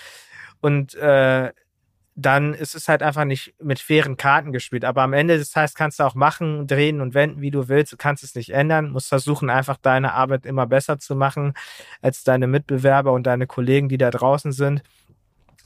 [0.61, 1.53] Und äh,
[2.17, 4.85] dann ist es halt einfach nicht mit fairen Karten gespielt.
[4.85, 7.93] Aber am Ende des Tages kannst du auch machen, drehen und wenden, wie du willst.
[7.93, 8.91] Du kannst es nicht ändern.
[8.91, 11.55] musst versuchen, einfach deine Arbeit immer besser zu machen
[12.03, 14.83] als deine Mitbewerber und deine Kollegen, die da draußen sind.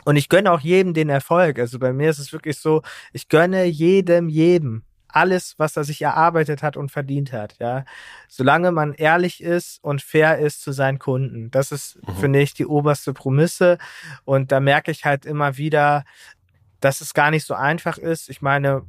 [0.05, 1.59] Und ich gönne auch jedem den Erfolg.
[1.59, 6.03] Also bei mir ist es wirklich so, ich gönne jedem, jedem alles, was er sich
[6.03, 7.85] erarbeitet hat und verdient hat, ja.
[8.29, 11.51] Solange man ehrlich ist und fair ist zu seinen Kunden.
[11.51, 12.17] Das ist, mhm.
[12.17, 13.79] finde ich, die oberste Prämisse.
[14.25, 16.05] Und da merke ich halt immer wieder,
[16.81, 18.29] dass es gar nicht so einfach ist.
[18.29, 18.83] Ich meine,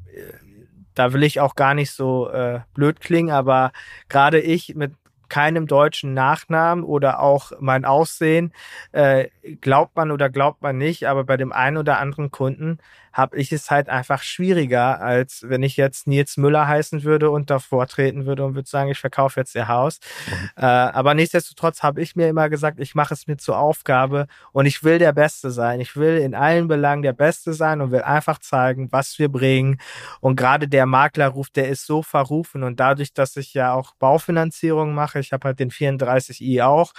[0.93, 3.71] da will ich auch gar nicht so äh, blöd klingen, aber
[4.09, 4.93] gerade ich mit
[5.29, 8.53] keinem deutschen Nachnamen oder auch mein Aussehen,
[8.91, 9.27] äh,
[9.61, 12.79] glaubt man oder glaubt man nicht, aber bei dem einen oder anderen Kunden
[13.19, 17.49] habe ich es halt einfach schwieriger, als wenn ich jetzt Nils Müller heißen würde und
[17.49, 19.99] davor treten würde und würde sagen, ich verkaufe jetzt ihr Haus.
[20.27, 20.49] Mhm.
[20.57, 24.65] Äh, aber nichtsdestotrotz habe ich mir immer gesagt, ich mache es mir zur Aufgabe und
[24.65, 25.79] ich will der Beste sein.
[25.79, 29.79] Ich will in allen Belangen der Beste sein und will einfach zeigen, was wir bringen.
[30.21, 34.93] Und gerade der Maklerruf, der ist so verrufen und dadurch, dass ich ja auch Baufinanzierung
[34.93, 36.93] mache, ich habe halt den 34i auch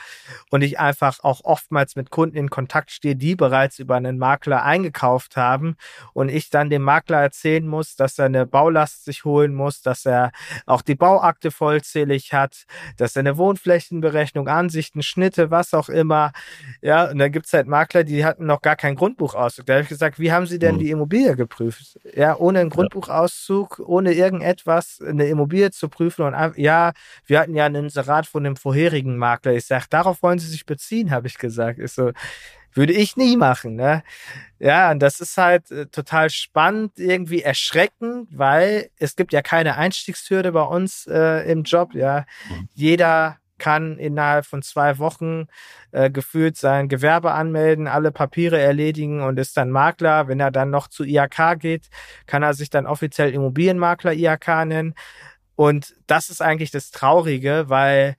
[0.50, 4.64] und ich einfach auch oftmals mit Kunden in Kontakt stehe, die bereits über einen Makler
[4.64, 5.76] eingekauft haben
[6.12, 10.06] und ich dann dem Makler erzählen muss, dass er eine Baulast sich holen muss, dass
[10.06, 10.32] er
[10.66, 12.64] auch die Bauakte vollzählig hat,
[12.96, 16.32] dass er eine Wohnflächenberechnung, Ansichten, Schnitte, was auch immer.
[16.82, 19.66] Ja, und dann gibt's halt Makler, die hatten noch gar keinen Grundbuchauszug.
[19.66, 20.80] Da habe ich gesagt, wie haben Sie denn mhm.
[20.80, 21.98] die Immobilie geprüft?
[22.14, 26.92] Ja, ohne einen Grundbuchauszug, ohne irgendetwas eine Immobilie zu prüfen und ja,
[27.26, 29.54] wir hatten ja ein Inserat von dem vorherigen Makler.
[29.54, 31.78] Ich sage, darauf wollen Sie sich beziehen, habe ich gesagt.
[31.78, 32.12] Ist so,
[32.72, 34.02] würde ich nie machen, ne?
[34.58, 39.76] Ja, und das ist halt äh, total spannend, irgendwie erschreckend, weil es gibt ja keine
[39.76, 42.26] Einstiegshürde bei uns äh, im Job, ja.
[42.74, 45.46] Jeder kann innerhalb von zwei Wochen
[45.92, 50.26] äh, gefühlt sein Gewerbe anmelden, alle Papiere erledigen und ist dann Makler.
[50.26, 51.88] Wenn er dann noch zu IHK geht,
[52.26, 54.94] kann er sich dann offiziell Immobilienmakler IHK nennen.
[55.60, 58.16] Und das ist eigentlich das Traurige, weil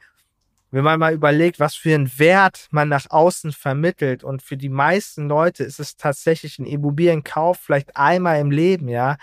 [0.70, 4.70] wenn man mal überlegt, was für einen Wert man nach außen vermittelt und für die
[4.70, 9.18] meisten Leute ist es tatsächlich ein Immobilienkauf vielleicht einmal im Leben, ja.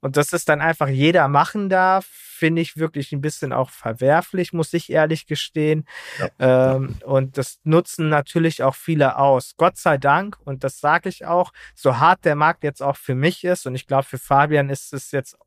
[0.00, 4.52] Und dass es dann einfach jeder machen darf, finde ich wirklich ein bisschen auch verwerflich,
[4.52, 5.88] muss ich ehrlich gestehen.
[6.18, 6.98] Ja, ähm.
[7.06, 9.54] Und das nutzen natürlich auch viele aus.
[9.56, 13.14] Gott sei Dank, und das sage ich auch, so hart der Markt jetzt auch für
[13.14, 15.38] mich ist, und ich glaube, für Fabian ist es jetzt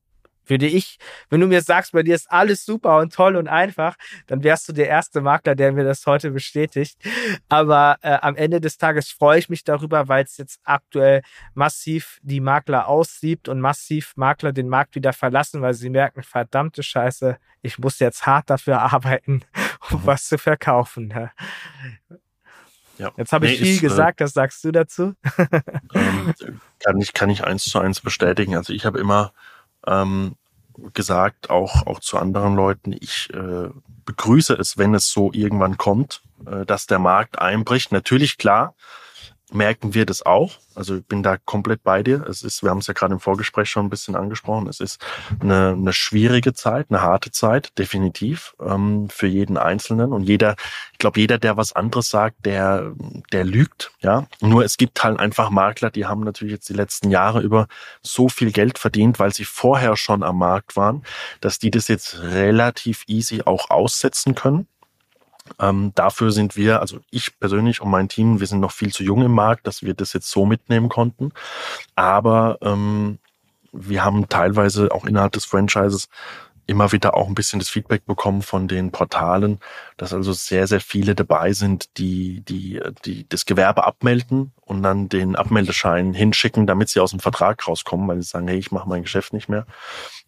[0.50, 0.98] würde ich,
[1.30, 3.96] wenn du mir sagst, bei dir ist alles super und toll und einfach,
[4.28, 6.98] dann wärst du der erste Makler, der mir das heute bestätigt.
[7.48, 11.22] Aber äh, am Ende des Tages freue ich mich darüber, weil es jetzt aktuell
[11.54, 16.84] massiv die Makler aussiebt und massiv Makler den Markt wieder verlassen, weil sie merken, verdammte
[16.84, 19.42] Scheiße, ich muss jetzt hart dafür arbeiten,
[19.92, 21.14] um was zu verkaufen.
[22.98, 23.12] Ja.
[23.16, 25.14] Jetzt habe ich nee, viel ist, äh, gesagt, was sagst du dazu?
[25.94, 26.34] ähm,
[26.80, 28.56] kann ich kann ich eins zu eins bestätigen.
[28.56, 29.32] Also ich habe immer
[29.88, 30.36] ähm,
[30.94, 33.70] gesagt, auch, auch zu anderen Leuten, ich äh,
[34.06, 37.92] begrüße es, wenn es so irgendwann kommt, äh, dass der Markt einbricht.
[37.92, 38.76] Natürlich klar,
[39.52, 40.58] merken wir das auch.
[40.76, 42.26] Also ich bin da komplett bei dir.
[42.28, 45.04] Es ist, wir haben es ja gerade im Vorgespräch schon ein bisschen angesprochen, es ist
[45.40, 50.14] eine, eine schwierige Zeit, eine harte Zeit, definitiv, ähm, für jeden Einzelnen.
[50.14, 50.56] Und jeder,
[50.94, 52.94] ich glaube, jeder, der was anderes sagt, der,
[53.32, 54.28] der lügt, ja.
[54.42, 57.68] Nur es gibt halt einfach Makler, die haben natürlich jetzt die letzten Jahre über
[58.02, 61.04] so viel Geld verdient, weil sie vorher schon am Markt waren,
[61.42, 64.68] dass die das jetzt relativ easy auch aussetzen können.
[65.60, 69.04] Ähm, dafür sind wir, also ich persönlich und mein Team, wir sind noch viel zu
[69.04, 71.32] jung im Markt, dass wir das jetzt so mitnehmen konnten.
[71.96, 73.20] Aber ähm,
[73.72, 76.10] wir haben teilweise auch innerhalb des Franchises
[76.70, 79.60] immer wieder auch ein bisschen das Feedback bekommen von den Portalen,
[79.98, 85.10] dass also sehr, sehr viele dabei sind, die, die, die das Gewerbe abmelden und dann
[85.10, 88.88] den Abmeldeschein hinschicken, damit sie aus dem Vertrag rauskommen, weil sie sagen, hey, ich mache
[88.88, 89.66] mein Geschäft nicht mehr.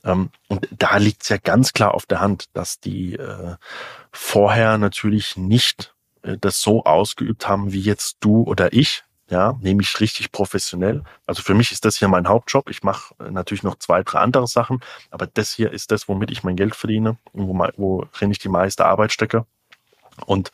[0.04, 3.56] Ähm, und da liegt es ja ganz klar auf der Hand, dass die äh,
[4.12, 9.82] vorher natürlich nicht äh, das so ausgeübt haben wie jetzt du oder ich, ja, nehme
[9.82, 11.04] ich richtig professionell.
[11.26, 12.70] Also für mich ist das hier mein Hauptjob.
[12.70, 16.32] Ich mache äh, natürlich noch zwei, drei andere Sachen, aber das hier ist das, womit
[16.32, 19.46] ich mein Geld verdiene und wo, worin ich die meiste Arbeit stecke.
[20.26, 20.52] Und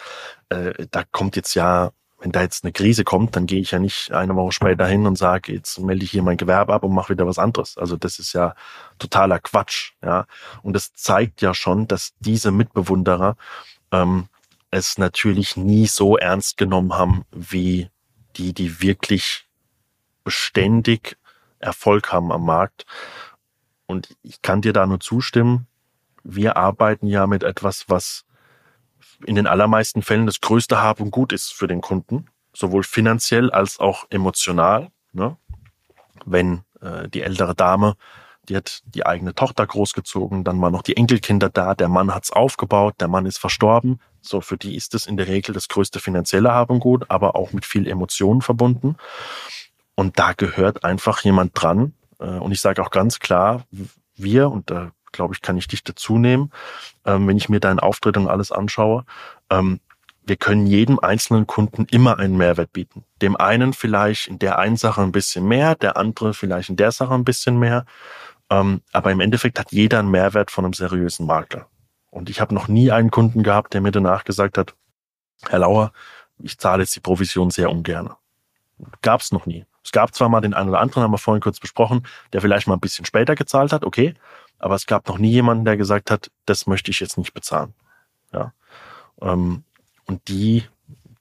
[0.49, 3.79] äh, da kommt jetzt ja, wenn da jetzt eine Krise kommt, dann gehe ich ja
[3.79, 6.93] nicht eine Woche später hin und sage, jetzt melde ich hier mein Gewerbe ab und
[6.93, 7.79] mache wieder was anderes.
[7.79, 8.53] Also das ist ja
[8.99, 10.27] totaler Quatsch, ja.
[10.61, 13.37] Und das zeigt ja schon, dass diese Mitbewunderer
[13.91, 14.27] ähm,
[14.69, 17.89] es natürlich nie so ernst genommen haben wie
[18.37, 19.47] die, die wirklich
[20.23, 21.17] beständig
[21.59, 22.85] Erfolg haben am Markt.
[23.85, 25.67] Und ich kann dir da nur zustimmen.
[26.23, 28.25] Wir arbeiten ja mit etwas, was
[29.25, 33.49] in den allermeisten Fällen das größte Hab und Gut ist für den Kunden, sowohl finanziell
[33.51, 34.89] als auch emotional.
[35.13, 35.37] Ne?
[36.25, 37.95] Wenn äh, die ältere Dame,
[38.49, 42.31] die hat die eigene Tochter großgezogen, dann waren noch die Enkelkinder da, der Mann hat's
[42.31, 45.99] aufgebaut, der Mann ist verstorben, so, für die ist es in der Regel das größte
[45.99, 48.95] finanzielle Haben gut, aber auch mit viel Emotionen verbunden.
[49.95, 51.93] Und da gehört einfach jemand dran.
[52.19, 53.63] Äh, und ich sage auch ganz klar,
[54.15, 56.51] wir, und da glaube ich, kann ich dich dazu nehmen,
[57.05, 59.05] ähm, wenn ich mir deinen Auftritt und alles anschaue,
[59.49, 59.79] ähm,
[60.27, 63.05] wir können jedem einzelnen Kunden immer einen Mehrwert bieten.
[63.21, 66.91] Dem einen vielleicht in der einen Sache ein bisschen mehr, der andere vielleicht in der
[66.91, 67.85] Sache ein bisschen mehr.
[68.49, 71.67] Ähm, aber im Endeffekt hat jeder einen Mehrwert von einem seriösen Makler.
[72.17, 74.73] Und ich habe noch nie einen Kunden gehabt, der mir danach gesagt hat,
[75.47, 75.91] Herr Lauer,
[76.39, 78.09] ich zahle jetzt die Provision sehr ungern.
[79.03, 79.67] Gab es noch nie.
[79.83, 82.65] Es gab zwar mal den einen oder anderen, haben wir vorhin kurz besprochen, der vielleicht
[82.65, 84.15] mal ein bisschen später gezahlt hat, okay,
[84.57, 87.75] aber es gab noch nie jemanden, der gesagt hat, das möchte ich jetzt nicht bezahlen.
[88.33, 88.51] Ja.
[89.21, 89.63] Ähm,
[90.07, 90.63] und die,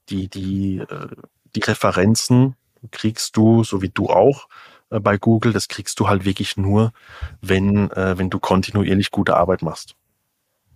[0.09, 1.09] die, die, äh,
[1.55, 2.57] die Referenzen
[2.91, 4.49] kriegst du, so wie du auch,
[4.89, 6.95] äh, bei Google, das kriegst du halt wirklich nur,
[7.43, 9.95] wenn, äh, wenn du kontinuierlich gute Arbeit machst.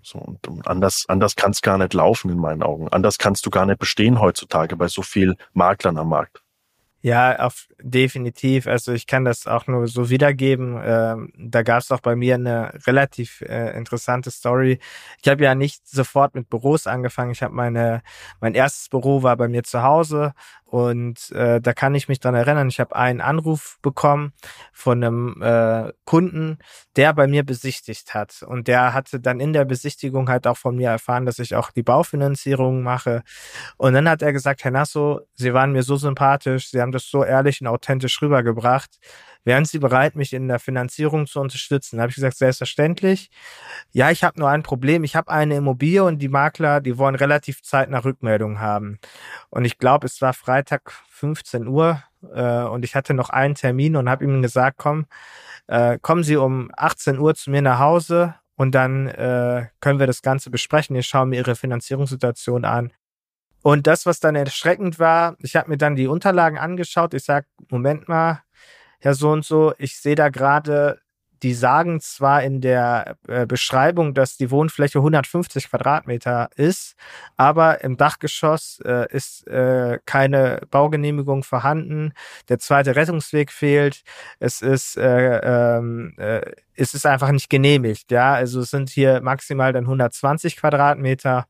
[0.02, 2.88] So, und, und anders, anders kann es gar nicht laufen in meinen Augen.
[2.88, 6.42] Anders kannst du gar nicht bestehen heutzutage bei so viel Maklern am Markt.
[7.02, 8.66] Ja, auf, definitiv.
[8.66, 10.78] Also ich kann das auch nur so wiedergeben.
[10.84, 14.80] Ähm, da gab es auch bei mir eine relativ äh, interessante Story.
[15.22, 17.30] Ich habe ja nicht sofort mit Büros angefangen.
[17.30, 18.02] Ich habe meine,
[18.40, 20.34] mein erstes Büro war bei mir zu Hause
[20.70, 24.32] und äh, da kann ich mich dran erinnern, ich habe einen Anruf bekommen
[24.72, 26.58] von einem äh, Kunden,
[26.94, 28.44] der bei mir besichtigt hat.
[28.46, 31.72] Und der hatte dann in der Besichtigung halt auch von mir erfahren, dass ich auch
[31.72, 33.24] die Baufinanzierung mache.
[33.78, 37.10] Und dann hat er gesagt, Herr Nasso, Sie waren mir so sympathisch, Sie haben das
[37.10, 39.00] so ehrlich und authentisch rübergebracht.
[39.44, 41.96] Wären Sie bereit, mich in der Finanzierung zu unterstützen?
[41.96, 43.30] Da habe ich gesagt, selbstverständlich.
[43.92, 45.02] Ja, ich habe nur ein Problem.
[45.02, 48.98] Ich habe eine Immobilie und die Makler, die wollen relativ zeitnah Rückmeldung haben.
[49.48, 52.02] Und ich glaube, es war Freitag 15 Uhr
[52.34, 55.06] äh, und ich hatte noch einen Termin und habe ihm gesagt, komm,
[55.68, 60.06] äh, kommen Sie um 18 Uhr zu mir nach Hause und dann äh, können wir
[60.06, 60.96] das Ganze besprechen.
[60.96, 62.92] Ich schaue mir Ihre Finanzierungssituation an.
[63.62, 67.14] Und das, was dann erschreckend war, ich habe mir dann die Unterlagen angeschaut.
[67.14, 68.42] Ich sag, Moment mal,
[69.00, 71.00] Herr so und so, ich sehe da gerade,
[71.42, 76.96] die sagen zwar in der äh, Beschreibung, dass die Wohnfläche 150 Quadratmeter ist,
[77.36, 82.12] aber im Dachgeschoss äh, ist äh, keine Baugenehmigung vorhanden.
[82.48, 84.02] Der zweite Rettungsweg fehlt.
[84.38, 86.42] Es ist äh, ähm, äh,
[86.74, 88.10] es ist einfach nicht genehmigt.
[88.10, 91.46] Ja, also es sind hier maximal dann 120 Quadratmeter.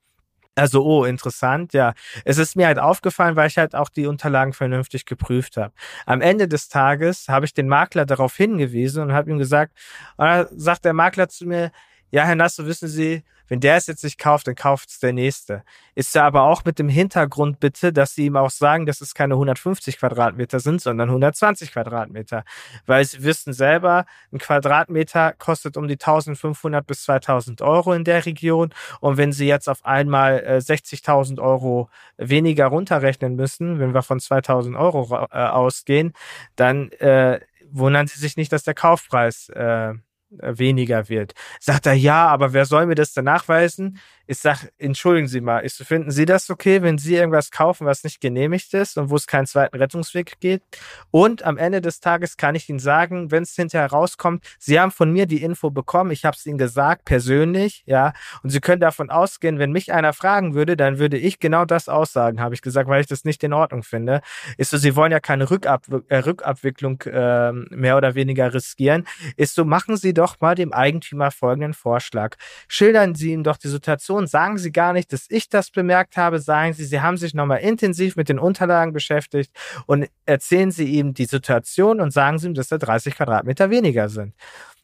[0.60, 1.94] Also, oh, interessant, ja.
[2.26, 5.72] Es ist mir halt aufgefallen, weil ich halt auch die Unterlagen vernünftig geprüft habe.
[6.04, 9.72] Am Ende des Tages habe ich den Makler darauf hingewiesen und habe ihm gesagt,
[10.18, 11.72] und dann sagt der Makler zu mir,
[12.10, 15.12] ja, Herr Nasso, wissen Sie, wenn der es jetzt nicht kauft, dann kauft es der
[15.12, 15.64] Nächste.
[15.96, 19.12] Ist ja aber auch mit dem Hintergrund bitte, dass sie ihm auch sagen, dass es
[19.12, 22.44] keine 150 Quadratmeter sind, sondern 120 Quadratmeter.
[22.86, 28.24] Weil sie wissen selber, ein Quadratmeter kostet um die 1500 bis 2000 Euro in der
[28.24, 28.72] Region.
[29.00, 34.20] Und wenn sie jetzt auf einmal äh, 60.000 Euro weniger runterrechnen müssen, wenn wir von
[34.20, 36.12] 2000 Euro äh, ausgehen,
[36.54, 37.40] dann äh,
[37.72, 39.94] wundern sie sich nicht, dass der Kaufpreis äh,
[40.30, 41.34] weniger wird.
[41.58, 43.98] Sagt er, ja, aber wer soll mir das denn nachweisen?
[44.30, 48.04] Ich sag, entschuldigen Sie mal, ist, finden Sie das okay, wenn Sie irgendwas kaufen, was
[48.04, 50.62] nicht genehmigt ist und wo es keinen zweiten Rettungsweg geht?
[51.10, 54.92] Und am Ende des Tages kann ich Ihnen sagen, wenn es hinterher rauskommt, Sie haben
[54.92, 58.12] von mir die Info bekommen, ich habe es Ihnen gesagt, persönlich, ja,
[58.44, 61.88] und Sie können davon ausgehen, wenn mich einer fragen würde, dann würde ich genau das
[61.88, 64.20] aussagen, habe ich gesagt, weil ich das nicht in Ordnung finde.
[64.58, 69.08] Ist so, Sie wollen ja keine Rückab äh, Rückabwicklung äh, mehr oder weniger riskieren.
[69.36, 72.36] Ist so, machen Sie doch mal dem Eigentümer folgenden Vorschlag.
[72.68, 76.16] Schildern Sie ihm doch die Situation Situation sagen Sie gar nicht, dass ich das bemerkt
[76.16, 76.38] habe.
[76.38, 79.50] Sagen Sie, Sie haben sich nochmal intensiv mit den Unterlagen beschäftigt
[79.86, 84.08] und erzählen Sie ihm die Situation und sagen Sie ihm, dass da 30 Quadratmeter weniger
[84.08, 84.34] sind.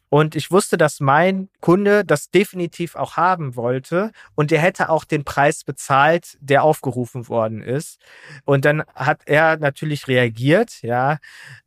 [0.09, 5.03] Und ich wusste, dass mein Kunde das definitiv auch haben wollte und der hätte auch
[5.03, 7.99] den Preis bezahlt, der aufgerufen worden ist.
[8.45, 11.17] Und dann hat er natürlich reagiert, ja.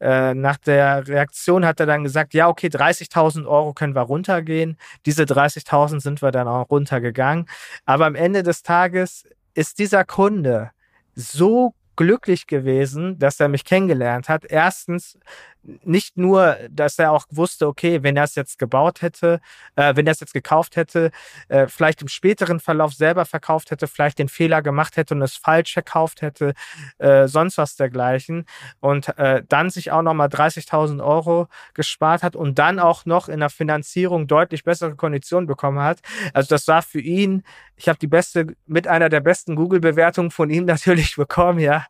[0.01, 4.79] Äh, nach der Reaktion hat er dann gesagt, ja, okay, 30.000 Euro können wir runtergehen.
[5.05, 7.47] Diese 30.000 sind wir dann auch runtergegangen.
[7.85, 9.25] Aber am Ende des Tages
[9.55, 10.71] ist dieser Kunde
[11.15, 14.47] so glücklich gewesen, dass er mich kennengelernt hat.
[14.47, 15.19] Erstens,
[15.63, 19.41] nicht nur, dass er auch wusste, okay, wenn er es jetzt gebaut hätte,
[19.77, 21.11] äh, wenn er es jetzt gekauft hätte,
[21.49, 25.37] äh, vielleicht im späteren Verlauf selber verkauft hätte, vielleicht den Fehler gemacht hätte und es
[25.37, 26.55] falsch verkauft hätte,
[26.99, 28.47] äh, sonst was dergleichen.
[28.81, 33.41] Und äh, dann sich auch nochmal 30.000 Euro gespart hat und dann auch noch in
[33.41, 36.01] der Finanzierung deutlich bessere Konditionen bekommen hat.
[36.33, 37.43] Also das war für ihn,
[37.77, 41.87] ich habe die beste, mit einer der besten Google-Bewertungen von ihm natürlich bekommen, ja,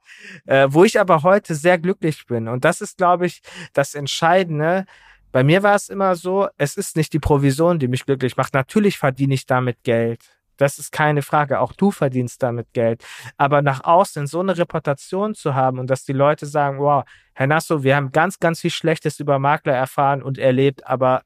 [0.46, 2.48] äh, wo ich aber heute sehr glücklich bin.
[2.48, 4.84] Und das ist, glaube ich, das Entscheidende,
[5.32, 8.54] bei mir war es immer so, es ist nicht die Provision, die mich glücklich macht.
[8.54, 10.20] Natürlich verdiene ich damit Geld.
[10.56, 11.60] Das ist keine Frage.
[11.60, 13.04] Auch du verdienst damit Geld.
[13.38, 17.46] Aber nach außen so eine Reputation zu haben und dass die Leute sagen, wow, Herr
[17.46, 21.22] Nasso, wir haben ganz, ganz viel Schlechtes über Makler erfahren und erlebt, aber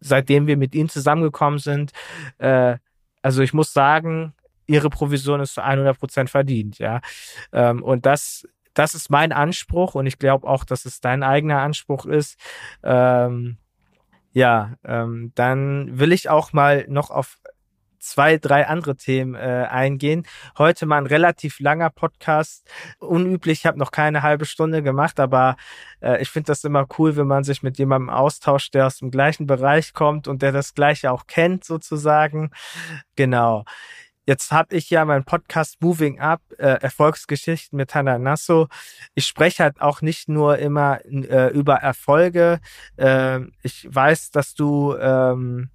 [0.00, 1.92] seitdem wir mit ihnen zusammengekommen sind,
[2.38, 2.76] äh,
[3.22, 4.34] also ich muss sagen,
[4.66, 7.00] ihre Provision ist zu 100 Prozent verdient, ja.
[7.52, 11.60] Ähm, und das das ist mein Anspruch und ich glaube auch, dass es dein eigener
[11.60, 12.38] Anspruch ist.
[12.82, 13.58] Ähm,
[14.32, 17.38] ja, ähm, dann will ich auch mal noch auf
[18.00, 20.26] zwei, drei andere Themen äh, eingehen.
[20.58, 22.68] Heute mal ein relativ langer Podcast.
[22.98, 25.56] Unüblich, ich habe noch keine halbe Stunde gemacht, aber
[26.00, 29.10] äh, ich finde das immer cool, wenn man sich mit jemandem austauscht, der aus dem
[29.10, 32.50] gleichen Bereich kommt und der das gleiche auch kennt, sozusagen.
[33.16, 33.64] Genau.
[34.30, 38.68] Jetzt habe ich ja meinen Podcast Moving Up, äh, Erfolgsgeschichten mit Hannah Nasso.
[39.16, 42.60] Ich spreche halt auch nicht nur immer äh, über Erfolge.
[42.96, 45.70] Äh, ich weiß, dass du ähm,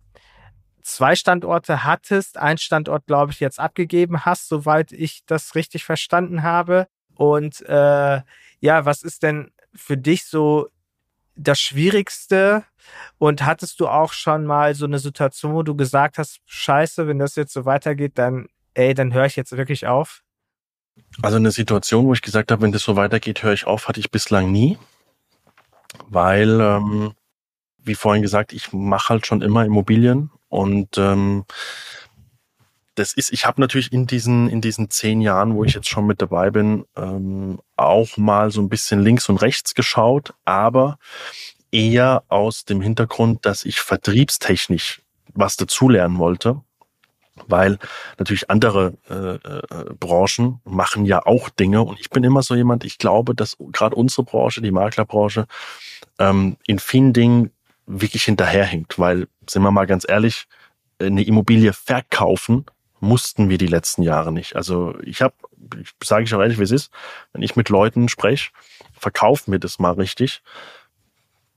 [0.83, 6.41] zwei Standorte hattest, ein Standort, glaube ich, jetzt abgegeben hast, soweit ich das richtig verstanden
[6.41, 6.87] habe.
[7.13, 8.21] Und äh,
[8.61, 10.69] ja, was ist denn für dich so
[11.35, 12.63] das Schwierigste?
[13.17, 17.19] Und hattest du auch schon mal so eine Situation, wo du gesagt hast, scheiße, wenn
[17.19, 20.21] das jetzt so weitergeht, dann, ey, dann höre ich jetzt wirklich auf?
[21.21, 23.99] Also eine Situation, wo ich gesagt habe, wenn das so weitergeht, höre ich auf, hatte
[23.99, 24.77] ich bislang nie.
[26.07, 27.13] Weil, ähm,
[27.77, 31.45] wie vorhin gesagt, ich mache halt schon immer Immobilien und ähm,
[32.95, 36.07] das ist, ich habe natürlich in diesen, in diesen zehn Jahren, wo ich jetzt schon
[36.07, 40.97] mit dabei bin, ähm, auch mal so ein bisschen links und rechts geschaut, aber
[41.71, 45.01] eher aus dem Hintergrund, dass ich vertriebstechnisch
[45.33, 46.61] was dazulernen wollte,
[47.47, 47.77] weil
[48.17, 52.85] natürlich andere äh, äh, Branchen machen ja auch Dinge und ich bin immer so jemand,
[52.85, 55.47] ich glaube, dass gerade unsere Branche, die Maklerbranche,
[56.17, 57.51] ähm, in vielen Dingen
[57.85, 60.47] wirklich hinterherhinkt, weil, sind wir mal ganz ehrlich,
[60.97, 62.65] eine Immobilie verkaufen
[63.05, 64.55] mussten wir die letzten Jahre nicht.
[64.55, 65.35] Also ich habe,
[66.03, 66.91] sage ich auch ehrlich, wie es ist,
[67.33, 68.51] wenn ich mit Leuten spreche,
[68.93, 70.41] verkaufen wir das mal richtig.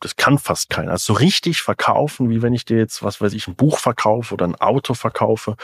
[0.01, 0.93] Das kann fast keiner.
[0.93, 4.35] Also so richtig verkaufen, wie wenn ich dir jetzt, was weiß ich, ein Buch verkaufe
[4.35, 5.57] oder ein Auto verkaufe,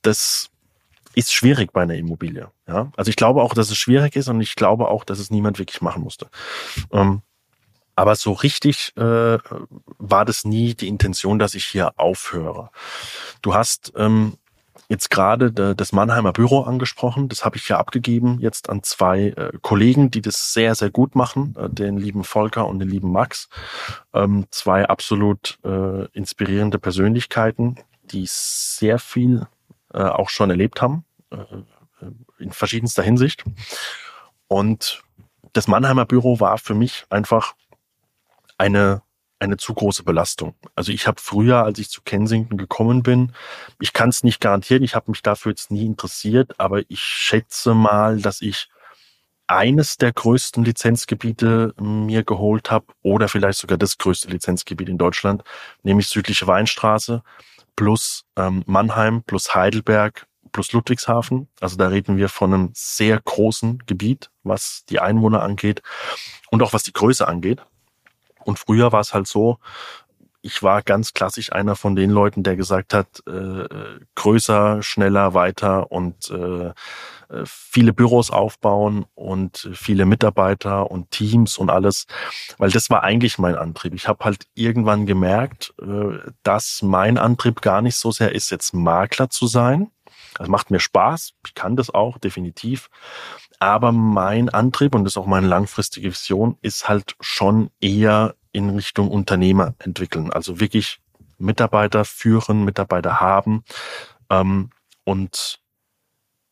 [0.00, 0.50] das
[1.14, 2.50] ist schwierig bei einer Immobilie.
[2.66, 2.90] Ja?
[2.96, 5.58] Also ich glaube auch, dass es schwierig ist und ich glaube auch, dass es niemand
[5.58, 6.28] wirklich machen musste.
[6.90, 7.20] Ähm,
[7.94, 9.38] aber so richtig äh,
[9.98, 12.70] war das nie die Intention, dass ich hier aufhöre.
[13.42, 14.38] Du hast ähm,
[14.92, 17.30] jetzt gerade das Mannheimer Büro angesprochen.
[17.30, 21.16] Das habe ich ja abgegeben jetzt an zwei äh, Kollegen, die das sehr, sehr gut
[21.16, 23.48] machen, äh, den lieben Volker und den lieben Max.
[24.12, 29.46] Ähm, zwei absolut äh, inspirierende Persönlichkeiten, die sehr viel
[29.94, 31.04] auch schon erlebt haben,
[32.38, 33.44] in verschiedenster Hinsicht.
[34.48, 35.02] Und
[35.52, 37.52] das Mannheimer Büro war für mich einfach
[38.56, 39.02] eine
[39.42, 40.54] eine zu große Belastung.
[40.76, 43.32] Also ich habe früher, als ich zu Kensington gekommen bin,
[43.80, 47.74] ich kann es nicht garantieren, ich habe mich dafür jetzt nie interessiert, aber ich schätze
[47.74, 48.68] mal, dass ich
[49.48, 55.42] eines der größten Lizenzgebiete mir geholt habe oder vielleicht sogar das größte Lizenzgebiet in Deutschland,
[55.82, 57.22] nämlich südliche Weinstraße
[57.74, 61.48] plus ähm, Mannheim plus Heidelberg plus Ludwigshafen.
[61.60, 65.82] Also da reden wir von einem sehr großen Gebiet, was die Einwohner angeht
[66.50, 67.62] und auch was die Größe angeht.
[68.44, 69.58] Und früher war es halt so,
[70.42, 73.66] ich war ganz klassisch einer von den Leuten, der gesagt hat, äh,
[74.16, 76.72] größer, schneller, weiter und äh,
[77.32, 82.06] äh, viele Büros aufbauen und viele Mitarbeiter und Teams und alles,
[82.58, 83.94] weil das war eigentlich mein Antrieb.
[83.94, 88.74] Ich habe halt irgendwann gemerkt, äh, dass mein Antrieb gar nicht so sehr ist, jetzt
[88.74, 89.90] Makler zu sein.
[90.36, 92.88] Das macht mir Spaß, ich kann das auch definitiv.
[93.58, 98.70] Aber mein Antrieb und das ist auch meine langfristige Vision ist halt schon eher in
[98.70, 100.32] Richtung Unternehmer entwickeln.
[100.32, 101.00] Also wirklich
[101.38, 103.64] Mitarbeiter führen, Mitarbeiter haben
[104.30, 104.70] ähm,
[105.04, 105.60] und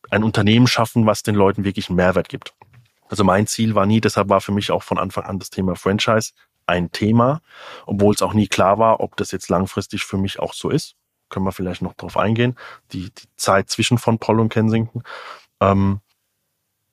[0.09, 2.53] ein Unternehmen schaffen, was den Leuten wirklich einen Mehrwert gibt.
[3.09, 5.75] Also mein Ziel war nie, deshalb war für mich auch von Anfang an das Thema
[5.75, 6.31] Franchise
[6.65, 7.41] ein Thema,
[7.85, 10.95] obwohl es auch nie klar war, ob das jetzt langfristig für mich auch so ist.
[11.31, 12.55] Können wir vielleicht noch drauf eingehen.
[12.91, 15.01] Die, die Zeit zwischen von Paul und Kensington.
[15.59, 16.01] Ähm,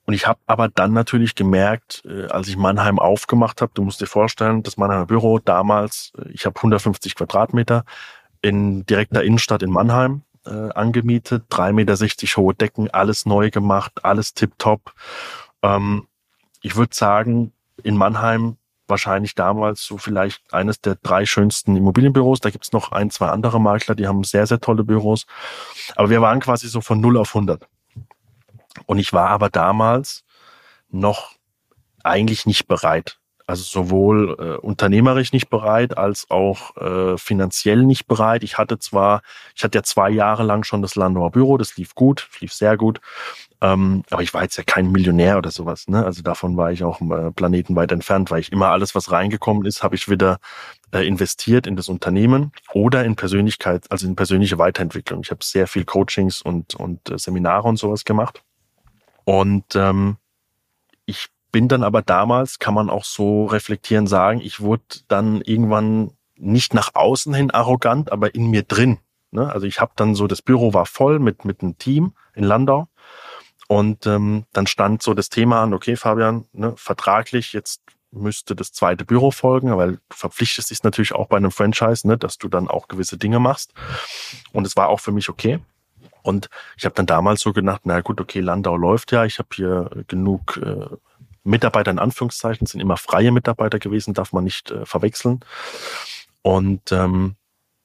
[0.09, 4.01] und ich habe aber dann natürlich gemerkt, äh, als ich Mannheim aufgemacht habe, du musst
[4.01, 7.85] dir vorstellen, das Mannheimer Büro damals, äh, ich habe 150 Quadratmeter
[8.41, 14.33] in direkter Innenstadt in Mannheim äh, angemietet, 3,60 Meter hohe Decken, alles neu gemacht, alles
[14.33, 14.93] tipptopp.
[15.61, 16.07] Ähm,
[16.63, 18.57] ich würde sagen, in Mannheim
[18.89, 22.39] wahrscheinlich damals so vielleicht eines der drei schönsten Immobilienbüros.
[22.39, 25.25] Da gibt's noch ein, zwei andere Makler, die haben sehr, sehr tolle Büros.
[25.95, 27.67] Aber wir waren quasi so von 0 auf 100.
[28.85, 30.23] Und ich war aber damals
[30.89, 31.31] noch
[32.03, 33.19] eigentlich nicht bereit.
[33.49, 38.43] Also sowohl äh, unternehmerisch nicht bereit als auch äh, finanziell nicht bereit.
[38.43, 39.23] Ich hatte zwar,
[39.55, 42.77] ich hatte ja zwei Jahre lang schon das Landauer Büro, das lief gut, lief sehr
[42.77, 43.01] gut.
[43.59, 45.87] Ähm, aber ich war jetzt ja kein Millionär oder sowas.
[45.87, 46.05] Ne?
[46.05, 49.81] Also davon war ich auch äh, planetenweit entfernt, weil ich immer alles, was reingekommen ist,
[49.81, 50.37] habe ich wieder
[50.93, 55.21] äh, investiert in das Unternehmen oder in Persönlichkeit, also in persönliche Weiterentwicklung.
[55.23, 58.43] Ich habe sehr viel Coachings und, und äh, Seminare und sowas gemacht.
[59.25, 60.17] Und ähm,
[61.07, 66.11] ich bin dann aber damals, kann man auch so reflektieren, sagen, ich wurde dann irgendwann
[66.35, 68.99] nicht nach außen hin arrogant, aber in mir drin.
[69.31, 69.51] Ne?
[69.51, 72.87] Also ich habe dann so, das Büro war voll mit, mit einem Team in Landau.
[73.67, 77.81] Und ähm, dann stand so das Thema an, okay, Fabian, ne, vertraglich, jetzt
[78.11, 82.17] müsste das zweite Büro folgen, weil du verpflichtest dich natürlich auch bei einem Franchise, ne,
[82.17, 83.73] dass du dann auch gewisse Dinge machst.
[84.53, 85.59] Und es war auch für mich okay.
[86.23, 89.49] Und ich habe dann damals so gedacht, na gut, okay, Landau läuft ja, ich habe
[89.53, 90.87] hier genug äh,
[91.43, 95.39] Mitarbeiter in Anführungszeichen, sind immer freie Mitarbeiter gewesen, darf man nicht äh, verwechseln.
[96.41, 97.35] Und ähm,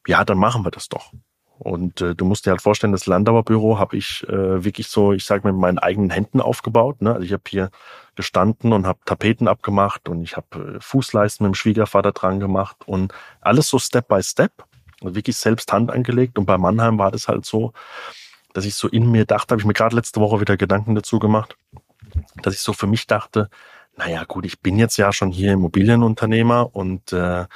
[0.06, 1.12] ja, dann machen wir das doch.
[1.58, 5.12] Und äh, du musst dir halt vorstellen, das Landauer Büro habe ich äh, wirklich so,
[5.12, 7.00] ich sage mit meinen eigenen Händen aufgebaut.
[7.00, 7.12] Ne?
[7.12, 7.70] Also ich habe hier
[8.16, 12.76] gestanden und habe Tapeten abgemacht und ich habe äh, Fußleisten mit dem Schwiegervater dran gemacht
[12.86, 14.64] und alles so Step by Step,
[15.00, 16.38] also wirklich selbst Hand angelegt.
[16.38, 17.72] Und bei Mannheim war das halt so,
[18.52, 21.18] dass ich so in mir dachte, habe ich mir gerade letzte Woche wieder Gedanken dazu
[21.18, 21.56] gemacht,
[22.42, 23.48] dass ich so für mich dachte,
[23.96, 27.46] naja gut, ich bin jetzt ja schon hier Immobilienunternehmer und äh,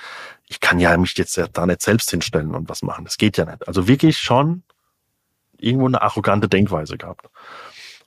[0.46, 3.04] ich kann ja mich jetzt ja da nicht selbst hinstellen und was machen.
[3.04, 3.66] Das geht ja nicht.
[3.66, 4.62] Also wirklich schon
[5.58, 7.28] irgendwo eine arrogante Denkweise gehabt.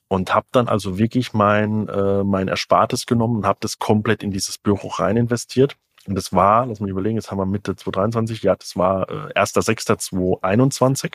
[0.08, 4.32] Und habe dann also wirklich mein, äh, mein Erspartes genommen und habe das komplett in
[4.32, 5.78] dieses Büro rein investiert.
[6.06, 9.39] Und das war, lass mich überlegen, jetzt haben wir Mitte 2023, ja, das war äh,
[9.39, 11.14] 1.6.2021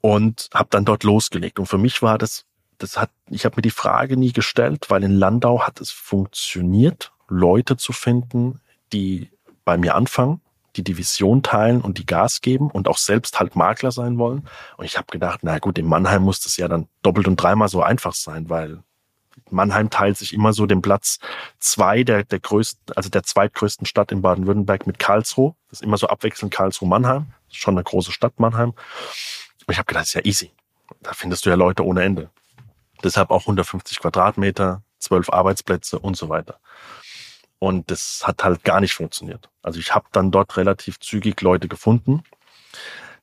[0.00, 1.58] und habe dann dort losgelegt.
[1.58, 2.46] Und für mich war das,
[2.80, 7.12] das hat, ich habe mir die Frage nie gestellt, weil in Landau hat es funktioniert,
[7.28, 8.60] Leute zu finden,
[8.92, 9.30] die
[9.64, 10.40] bei mir anfangen,
[10.76, 14.48] die die Vision teilen und die Gas geben und auch selbst halt Makler sein wollen.
[14.76, 17.68] Und ich habe gedacht, na gut, in Mannheim muss das ja dann doppelt und dreimal
[17.68, 18.82] so einfach sein, weil
[19.50, 21.18] Mannheim teilt sich immer so den Platz
[21.58, 25.54] zwei der, der größten, also der zweitgrößten Stadt in Baden-Württemberg mit Karlsruhe.
[25.68, 27.26] Das ist immer so abwechselnd Karlsruhe-Mannheim.
[27.50, 28.70] Schon eine große Stadt, Mannheim.
[28.70, 30.52] Und ich habe gedacht, ist ja easy.
[31.02, 32.30] Da findest du ja Leute ohne Ende.
[33.02, 36.60] Deshalb auch 150 Quadratmeter, zwölf Arbeitsplätze und so weiter.
[37.58, 39.50] Und das hat halt gar nicht funktioniert.
[39.62, 42.22] Also ich habe dann dort relativ zügig Leute gefunden,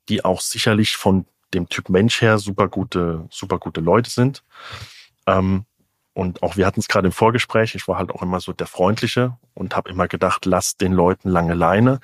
[0.10, 4.44] die auch sicherlich von dem Typ Mensch her super gute, super gute Leute sind.
[5.26, 5.66] Ähm,
[6.14, 8.68] und auch wir hatten es gerade im Vorgespräch, ich war halt auch immer so der
[8.68, 12.00] Freundliche und habe immer gedacht, lass den Leuten lange Leine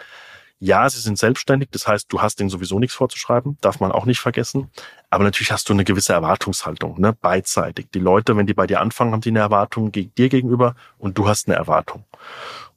[0.66, 4.06] Ja, sie sind selbstständig, das heißt, du hast denen sowieso nichts vorzuschreiben, darf man auch
[4.06, 4.72] nicht vergessen.
[5.10, 7.88] Aber natürlich hast du eine gewisse Erwartungshaltung, ne, beidseitig.
[7.94, 11.18] Die Leute, wenn die bei dir anfangen, haben die eine Erwartung gegen dir gegenüber und
[11.18, 12.06] du hast eine Erwartung.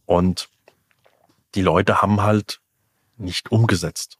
[0.05, 0.49] Und
[1.55, 2.59] die Leute haben halt
[3.18, 4.18] nicht umgesetzt.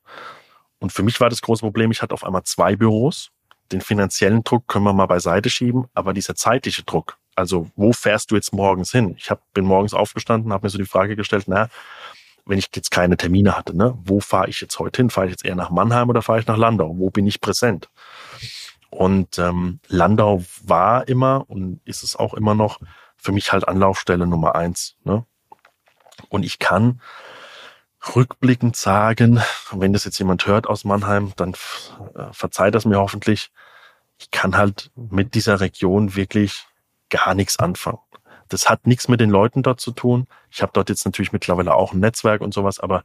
[0.79, 3.33] Und für mich war das große Problem, ich hatte auf einmal zwei Büros.
[3.73, 8.31] Den finanziellen Druck können wir mal beiseite schieben, aber dieser zeitliche Druck, also wo fährst
[8.31, 9.17] du jetzt morgens hin?
[9.19, 11.69] Ich hab, bin morgens aufgestanden, habe mir so die Frage gestellt, na,
[12.47, 15.11] wenn ich jetzt keine Termine hatte, ne, wo fahre ich jetzt heute hin?
[15.11, 16.97] Fahre ich jetzt eher nach Mannheim oder fahre ich nach Landau?
[16.97, 17.90] Wo bin ich präsent?
[18.90, 22.80] Und ähm, Landau war immer und ist es auch immer noch
[23.16, 24.97] für mich halt Anlaufstelle Nummer eins.
[25.05, 25.26] Ne?
[26.28, 27.01] Und ich kann
[28.14, 29.42] rückblickend sagen,
[29.72, 31.55] wenn das jetzt jemand hört aus Mannheim, dann
[32.14, 33.51] äh, verzeiht das mir hoffentlich.
[34.18, 36.66] Ich kann halt mit dieser Region wirklich
[37.11, 37.99] gar nichts anfangen.
[38.49, 40.26] Das hat nichts mit den Leuten dort zu tun.
[40.51, 43.05] Ich habe dort jetzt natürlich mittlerweile auch ein Netzwerk und sowas, aber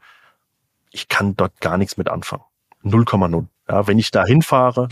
[0.91, 2.43] ich kann dort gar nichts mit anfangen.
[2.83, 3.47] 0,0.
[3.69, 4.89] Ja, wenn ich da hinfahre,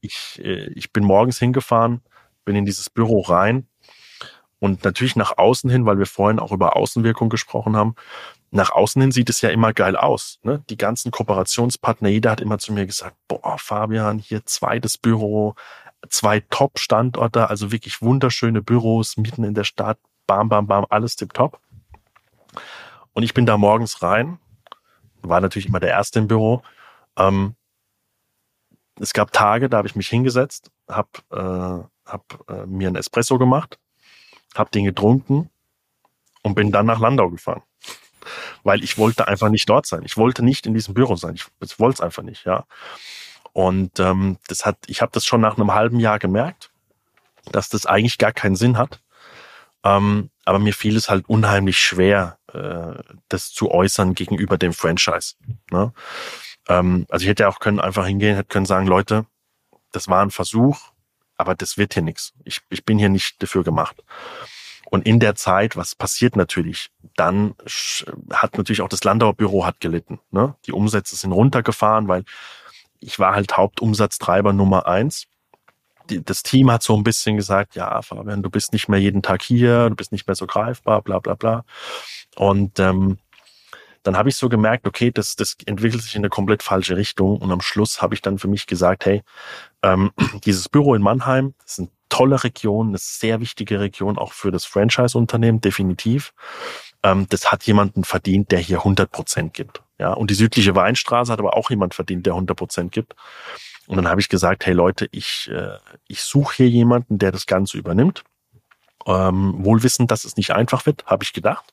[0.00, 2.02] ich, äh, ich bin morgens hingefahren,
[2.44, 3.66] bin in dieses Büro rein
[4.58, 7.94] und natürlich nach außen hin, weil wir vorhin auch über Außenwirkung gesprochen haben,
[8.50, 10.38] nach außen hin sieht es ja immer geil aus.
[10.42, 10.62] Ne?
[10.68, 15.54] Die ganzen Kooperationspartner, jeder hat immer zu mir gesagt, boah, Fabian, hier zweites Büro,
[16.08, 21.60] zwei Top-Standorte, also wirklich wunderschöne Büros mitten in der Stadt, bam, bam, bam, alles tipptopp.
[23.12, 24.38] Und ich bin da morgens rein,
[25.22, 26.62] war natürlich immer der Erste im Büro.
[27.16, 27.54] Ähm,
[29.00, 33.38] es gab Tage, da habe ich mich hingesetzt, habe äh, hab, äh, mir ein Espresso
[33.38, 33.78] gemacht,
[34.54, 35.50] habe den getrunken
[36.42, 37.62] und bin dann nach Landau gefahren.
[38.62, 40.02] Weil ich wollte einfach nicht dort sein.
[40.04, 41.34] Ich wollte nicht in diesem Büro sein.
[41.34, 42.64] Ich, ich wollte es einfach nicht, ja.
[43.52, 46.70] Und ähm, das hat, ich habe das schon nach einem halben Jahr gemerkt,
[47.50, 49.00] dass das eigentlich gar keinen Sinn hat.
[49.84, 55.34] Ähm, aber mir fiel es halt unheimlich schwer, äh, das zu äußern gegenüber dem Franchise.
[55.70, 55.92] Ne?
[56.68, 59.26] Ähm, also ich hätte ja auch können einfach hingehen, hätte können sagen, Leute,
[59.90, 60.78] das war ein Versuch,
[61.36, 62.32] aber das wird hier nichts.
[62.44, 64.02] Ich, ich bin hier nicht dafür gemacht.
[64.90, 66.90] Und in der Zeit, was passiert natürlich?
[67.16, 67.54] Dann
[68.30, 70.20] hat natürlich auch das Landauer Büro hat gelitten.
[70.30, 70.54] Ne?
[70.66, 72.24] Die Umsätze sind runtergefahren, weil
[73.02, 75.26] ich war halt Hauptumsatztreiber Nummer eins.
[76.10, 79.22] Die, das Team hat so ein bisschen gesagt, ja, Fabian, du bist nicht mehr jeden
[79.22, 81.64] Tag hier, du bist nicht mehr so greifbar, bla bla bla.
[82.36, 83.18] Und ähm,
[84.02, 87.36] dann habe ich so gemerkt, okay, das, das entwickelt sich in eine komplett falsche Richtung.
[87.38, 89.22] Und am Schluss habe ich dann für mich gesagt, hey,
[89.82, 90.10] ähm,
[90.44, 94.50] dieses Büro in Mannheim, das ist eine tolle Region, eine sehr wichtige Region auch für
[94.50, 96.34] das Franchise-Unternehmen, definitiv.
[97.02, 99.82] Ähm, das hat jemanden verdient, der hier 100 Prozent gibt.
[99.98, 103.14] Ja, und die südliche Weinstraße hat aber auch jemand verdient, der 100 Prozent gibt.
[103.86, 105.76] Und dann habe ich gesagt, hey Leute, ich, äh,
[106.08, 108.24] ich suche hier jemanden, der das Ganze übernimmt.
[109.06, 111.64] Ähm, wohl wissend, dass es nicht einfach wird, habe ich gedacht.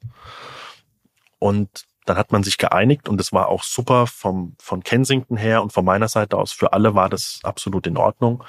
[1.37, 5.61] Und dann hat man sich geeinigt und es war auch super vom, von Kensington her
[5.61, 6.51] und von meiner Seite aus.
[6.51, 8.43] Für alle war das absolut in Ordnung,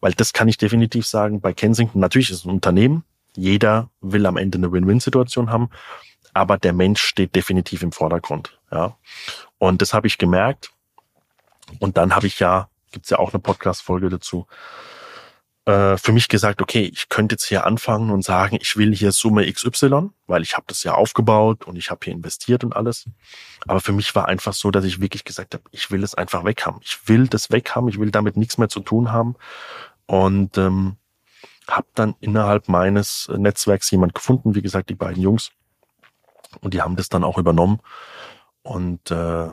[0.00, 1.40] weil das kann ich definitiv sagen.
[1.40, 3.04] Bei Kensington natürlich ist es ein Unternehmen.
[3.34, 5.70] Jeder will am Ende eine Win-Win-Situation haben
[6.34, 8.58] aber der Mensch steht definitiv im Vordergrund.
[8.70, 8.96] Ja.
[9.58, 10.70] Und das habe ich gemerkt.
[11.78, 14.46] Und dann habe ich ja, gibt's ja auch eine Podcast-Folge dazu,
[15.66, 19.12] äh, für mich gesagt, okay, ich könnte jetzt hier anfangen und sagen, ich will hier
[19.12, 23.08] Summe XY, weil ich habe das ja aufgebaut und ich habe hier investiert und alles.
[23.68, 26.44] Aber für mich war einfach so, dass ich wirklich gesagt habe, ich will es einfach
[26.44, 26.80] weghaben.
[26.82, 29.36] Ich will das weghaben, ich will damit nichts mehr zu tun haben.
[30.06, 30.96] Und ähm,
[31.68, 35.52] habe dann innerhalb meines Netzwerks jemand gefunden, wie gesagt, die beiden Jungs,
[36.60, 37.80] und die haben das dann auch übernommen.
[38.62, 39.48] Und äh,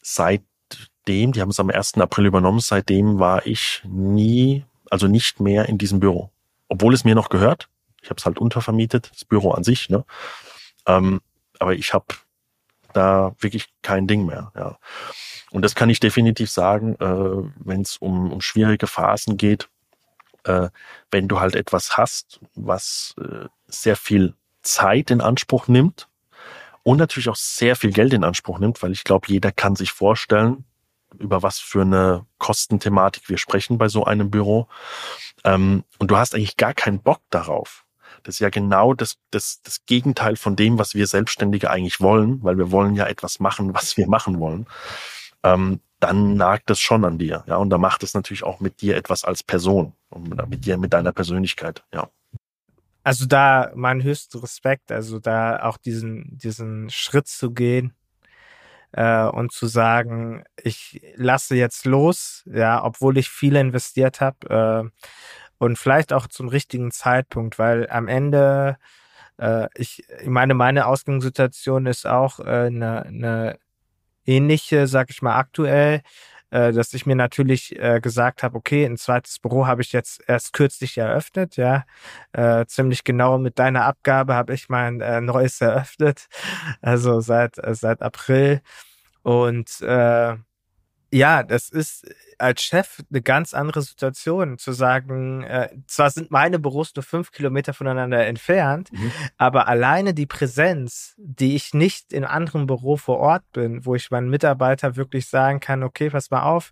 [0.00, 1.94] seitdem, die haben es am 1.
[1.98, 6.30] April übernommen, seitdem war ich nie, also nicht mehr in diesem Büro.
[6.68, 7.68] Obwohl es mir noch gehört.
[8.02, 9.90] Ich habe es halt untervermietet, das Büro an sich.
[9.90, 10.04] Ne?
[10.86, 11.20] Ähm,
[11.58, 12.06] aber ich habe
[12.92, 14.52] da wirklich kein Ding mehr.
[14.54, 14.78] Ja.
[15.50, 19.68] Und das kann ich definitiv sagen, äh, wenn es um, um schwierige Phasen geht,
[20.44, 20.68] äh,
[21.10, 26.08] wenn du halt etwas hast, was äh, sehr viel Zeit in Anspruch nimmt,
[26.88, 29.92] und natürlich auch sehr viel Geld in Anspruch nimmt, weil ich glaube, jeder kann sich
[29.92, 30.64] vorstellen,
[31.18, 34.68] über was für eine Kostenthematik wir sprechen bei so einem Büro.
[35.44, 37.84] Ähm, und du hast eigentlich gar keinen Bock darauf.
[38.22, 42.42] Das ist ja genau das, das, das Gegenteil von dem, was wir Selbstständige eigentlich wollen,
[42.42, 44.66] weil wir wollen ja etwas machen, was wir machen wollen.
[45.42, 47.44] Ähm, dann nagt es schon an dir.
[47.46, 50.78] Ja, und da macht es natürlich auch mit dir etwas als Person und mit dir,
[50.78, 51.84] mit deiner Persönlichkeit.
[51.92, 52.08] Ja
[53.08, 57.94] also da mein höchster Respekt, also da auch diesen, diesen Schritt zu gehen
[58.92, 65.06] äh, und zu sagen, ich lasse jetzt los, ja, obwohl ich viel investiert habe äh,
[65.56, 68.76] und vielleicht auch zum richtigen Zeitpunkt, weil am Ende
[69.38, 73.58] äh, ich, ich meine, meine Ausgangssituation ist auch äh, eine, eine
[74.26, 76.02] ähnliche, sag ich mal, aktuell,
[76.50, 80.22] äh, dass ich mir natürlich äh, gesagt habe, okay, ein zweites Büro habe ich jetzt
[80.26, 81.84] erst kürzlich eröffnet, ja.
[82.32, 86.26] Äh, ziemlich genau mit deiner Abgabe habe ich mein äh, neues eröffnet,
[86.82, 88.60] also seit, äh, seit April.
[89.22, 90.36] Und äh,
[91.12, 92.06] ja, das ist
[92.38, 97.32] als Chef eine ganz andere Situation, zu sagen, äh, zwar sind meine Büros nur fünf
[97.32, 99.12] Kilometer voneinander entfernt, mhm.
[99.36, 104.10] aber alleine die Präsenz, die ich nicht in anderen Büro vor Ort bin, wo ich
[104.10, 106.70] meinen Mitarbeiter wirklich sagen kann, okay, pass mal auf,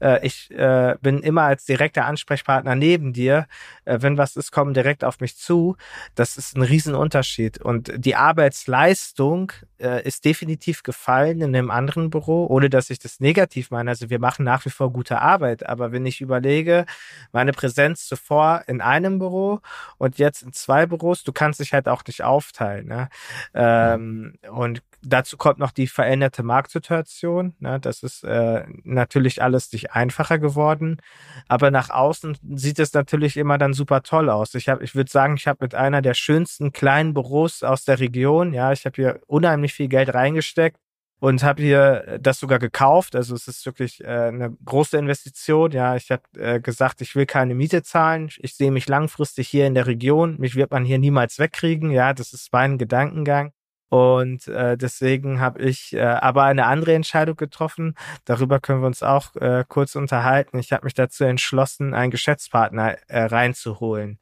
[0.00, 3.46] äh, ich äh, bin immer als direkter Ansprechpartner neben dir,
[3.84, 5.76] äh, wenn was ist, komm direkt auf mich zu,
[6.14, 7.58] das ist ein Riesenunterschied.
[7.58, 13.20] Und die Arbeitsleistung äh, ist definitiv gefallen in einem anderen Büro, ohne dass ich das
[13.20, 13.90] negativ meine.
[13.90, 15.66] Also wir machen nach wie vor gute gute Arbeit.
[15.66, 16.84] Aber wenn ich überlege,
[17.32, 19.60] meine Präsenz zuvor in einem Büro
[19.98, 22.86] und jetzt in zwei Büros, du kannst dich halt auch nicht aufteilen.
[22.86, 23.08] Ne?
[23.54, 27.54] Ähm, und dazu kommt noch die veränderte Marktsituation.
[27.60, 27.80] Ne?
[27.80, 31.00] Das ist äh, natürlich alles nicht einfacher geworden.
[31.48, 34.54] Aber nach außen sieht es natürlich immer dann super toll aus.
[34.54, 38.00] Ich habe, ich würde sagen, ich habe mit einer der schönsten kleinen Büros aus der
[38.00, 40.78] Region, ja, ich habe hier unheimlich viel Geld reingesteckt
[41.20, 43.16] und habe hier das sogar gekauft.
[43.16, 45.72] Also es ist wirklich äh, eine große Investition.
[45.72, 48.30] Ja, ich habe äh, gesagt, ich will keine Miete zahlen.
[48.38, 50.36] Ich sehe mich langfristig hier in der Region.
[50.38, 51.90] Mich wird man hier niemals wegkriegen.
[51.90, 53.52] Ja, das ist mein Gedankengang.
[53.90, 57.94] Und äh, deswegen habe ich äh, aber eine andere Entscheidung getroffen.
[58.26, 60.58] Darüber können wir uns auch äh, kurz unterhalten.
[60.58, 64.18] Ich habe mich dazu entschlossen, einen Geschäftspartner äh, reinzuholen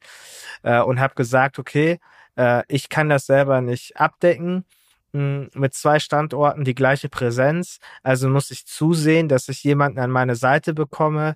[0.63, 1.99] äh, und habe gesagt, okay,
[2.37, 4.63] äh, ich kann das selber nicht abdecken
[5.53, 7.79] mit zwei Standorten die gleiche Präsenz.
[8.03, 11.35] Also muss ich zusehen, dass ich jemanden an meine Seite bekomme,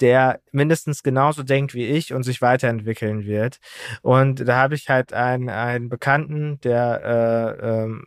[0.00, 3.58] der mindestens genauso denkt wie ich und sich weiterentwickeln wird.
[4.02, 8.06] Und da habe ich halt einen, einen Bekannten, der äh, ähm,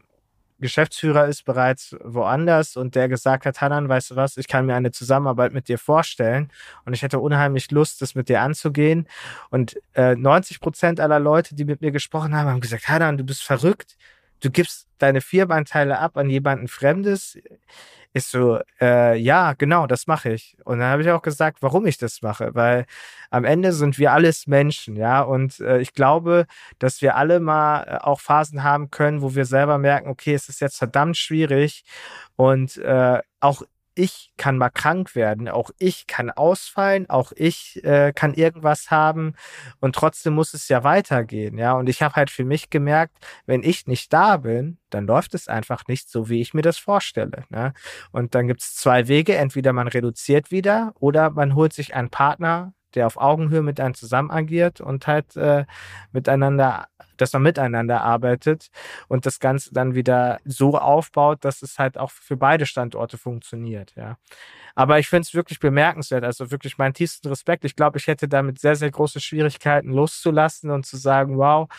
[0.60, 4.76] Geschäftsführer ist bereits woanders und der gesagt hat, Hanan, weißt du was, ich kann mir
[4.76, 6.50] eine Zusammenarbeit mit dir vorstellen
[6.86, 9.08] und ich hätte unheimlich Lust, das mit dir anzugehen.
[9.50, 13.26] Und äh, 90 Prozent aller Leute, die mit mir gesprochen haben, haben gesagt, Hanan, du
[13.26, 13.98] bist verrückt
[14.42, 17.38] du gibst deine Firmenanteile ab an jemanden Fremdes.
[18.14, 20.56] Ist so, äh, ja, genau, das mache ich.
[20.64, 22.86] Und dann habe ich auch gesagt, warum ich das mache, weil
[23.30, 25.20] am Ende sind wir alles Menschen, ja.
[25.22, 26.46] Und äh, ich glaube,
[26.80, 30.48] dass wir alle mal äh, auch Phasen haben können, wo wir selber merken, okay, es
[30.48, 31.84] ist jetzt verdammt schwierig.
[32.38, 33.64] Und äh, auch
[33.96, 39.34] ich kann mal krank werden, auch ich kann ausfallen, auch ich äh, kann irgendwas haben
[39.80, 41.74] und trotzdem muss es ja weitergehen, ja.
[41.74, 45.48] Und ich habe halt für mich gemerkt, wenn ich nicht da bin, dann läuft es
[45.48, 47.44] einfach nicht so, wie ich mir das vorstelle.
[47.50, 47.74] Ne?
[48.12, 52.10] Und dann gibt es zwei Wege, entweder man reduziert wieder oder man holt sich einen
[52.10, 55.66] Partner, der auf Augenhöhe mit einem zusammen agiert und halt äh,
[56.12, 56.88] miteinander
[57.18, 58.70] dass man miteinander arbeitet
[59.08, 63.94] und das Ganze dann wieder so aufbaut, dass es halt auch für beide Standorte funktioniert,
[63.96, 64.18] ja.
[64.76, 67.64] Aber ich finde es wirklich bemerkenswert, also wirklich meinen tiefsten Respekt.
[67.64, 71.70] Ich glaube, ich hätte damit sehr, sehr große Schwierigkeiten loszulassen und zu sagen, wow,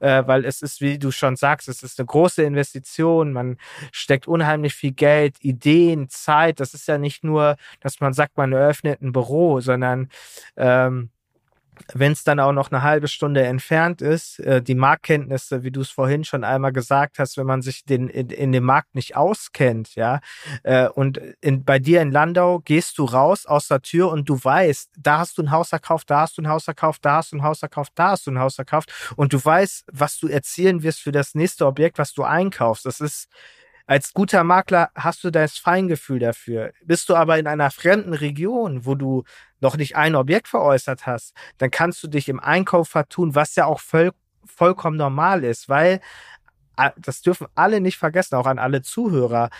[0.00, 3.56] äh, weil es ist, wie du schon sagst, es ist eine große Investition, man
[3.92, 6.58] steckt unheimlich viel Geld, Ideen, Zeit.
[6.58, 10.08] Das ist ja nicht nur, dass man sagt, man eröffnet ein Büro, sondern
[10.56, 11.10] ähm,
[11.92, 15.80] wenn es dann auch noch eine halbe Stunde entfernt ist, äh, die Marktkenntnisse, wie du
[15.80, 19.16] es vorhin schon einmal gesagt hast, wenn man sich den, in, in dem Markt nicht
[19.16, 20.20] auskennt, ja,
[20.62, 24.42] äh, und in, bei dir in Landau gehst du raus aus der Tür und du
[24.42, 27.32] weißt, da hast du ein Haus erkauft, da hast du ein Haus erkauft, da hast
[27.32, 30.28] du ein Haus erkauft, da hast du ein Haus erkauft und du weißt, was du
[30.28, 32.86] erzielen wirst für das nächste Objekt, was du einkaufst.
[32.86, 33.28] Das ist
[33.90, 36.72] als guter Makler hast du das Feingefühl dafür.
[36.84, 39.24] Bist du aber in einer fremden Region, wo du
[39.60, 43.64] noch nicht ein Objekt veräußert hast, dann kannst du dich im Einkauf vertun, was ja
[43.64, 44.12] auch voll,
[44.46, 46.00] vollkommen normal ist, weil
[46.96, 49.50] das dürfen alle nicht vergessen, auch an alle Zuhörer.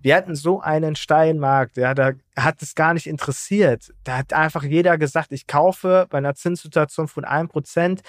[0.00, 3.92] Wir hatten so einen Steinmarkt, ja, da hat es gar nicht interessiert.
[4.04, 8.02] Da hat einfach jeder gesagt, ich kaufe bei einer Zinssituation von einem Prozent.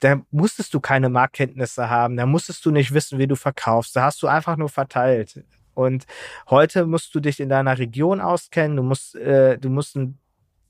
[0.00, 3.94] Da musstest du keine Marktkenntnisse haben, da musstest du nicht wissen, wie du verkaufst.
[3.94, 5.44] Da hast du einfach nur verteilt.
[5.74, 6.06] Und
[6.48, 10.18] heute musst du dich in deiner Region auskennen, du musst, äh, du musst ein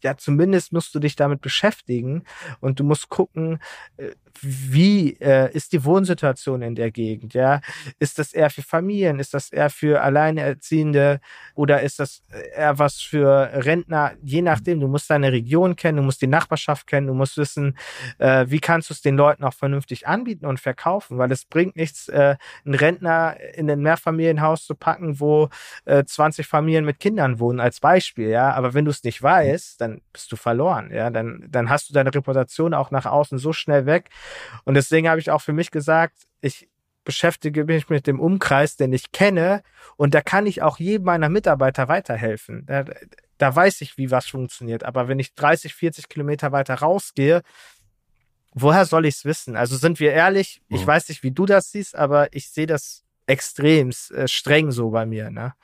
[0.03, 2.23] ja, zumindest musst du dich damit beschäftigen
[2.61, 3.59] und du musst gucken,
[3.97, 4.11] äh,
[4.43, 7.61] wie äh, ist die Wohnsituation in der Gegend, ja?
[7.99, 11.21] Ist das eher für Familien, ist das eher für Alleinerziehende
[11.55, 12.23] oder ist das
[12.55, 14.13] eher was für Rentner?
[14.23, 17.77] Je nachdem, du musst deine Region kennen, du musst die Nachbarschaft kennen, du musst wissen,
[18.19, 21.77] äh, wie kannst du es den Leuten auch vernünftig anbieten und verkaufen, weil es bringt
[21.77, 25.49] nichts, äh, einen Rentner in ein Mehrfamilienhaus zu packen, wo
[25.85, 28.53] äh, 20 Familien mit Kindern wohnen, als Beispiel, ja?
[28.53, 30.91] Aber wenn du es nicht weißt, dann bist du verloren.
[30.93, 34.11] Ja, dann, dann hast du deine Reputation auch nach außen so schnell weg.
[34.65, 36.69] Und deswegen habe ich auch für mich gesagt, ich
[37.05, 39.63] beschäftige mich mit dem Umkreis, den ich kenne
[39.97, 42.67] und da kann ich auch jedem meiner Mitarbeiter weiterhelfen.
[42.67, 42.85] Da,
[43.39, 44.85] da weiß ich, wie was funktioniert.
[44.85, 47.43] Aber wenn ich 30, 40 Kilometer weiter rausgehe,
[48.53, 49.57] woher soll ich es wissen?
[49.57, 50.87] Also sind wir ehrlich, ich mhm.
[50.87, 55.07] weiß nicht, wie du das siehst, aber ich sehe das extrem äh, streng so bei
[55.07, 55.31] mir.
[55.31, 55.55] Ne?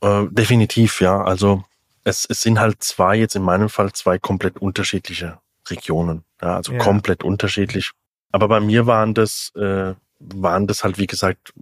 [0.00, 1.22] Äh, definitiv, ja.
[1.22, 1.64] Also
[2.04, 5.38] es, es sind halt zwei, jetzt in meinem Fall zwei komplett unterschiedliche
[5.68, 6.24] Regionen.
[6.40, 6.78] Ja, also ja.
[6.78, 7.92] komplett unterschiedlich.
[8.32, 11.52] Aber bei mir waren das, äh, waren das halt, wie gesagt,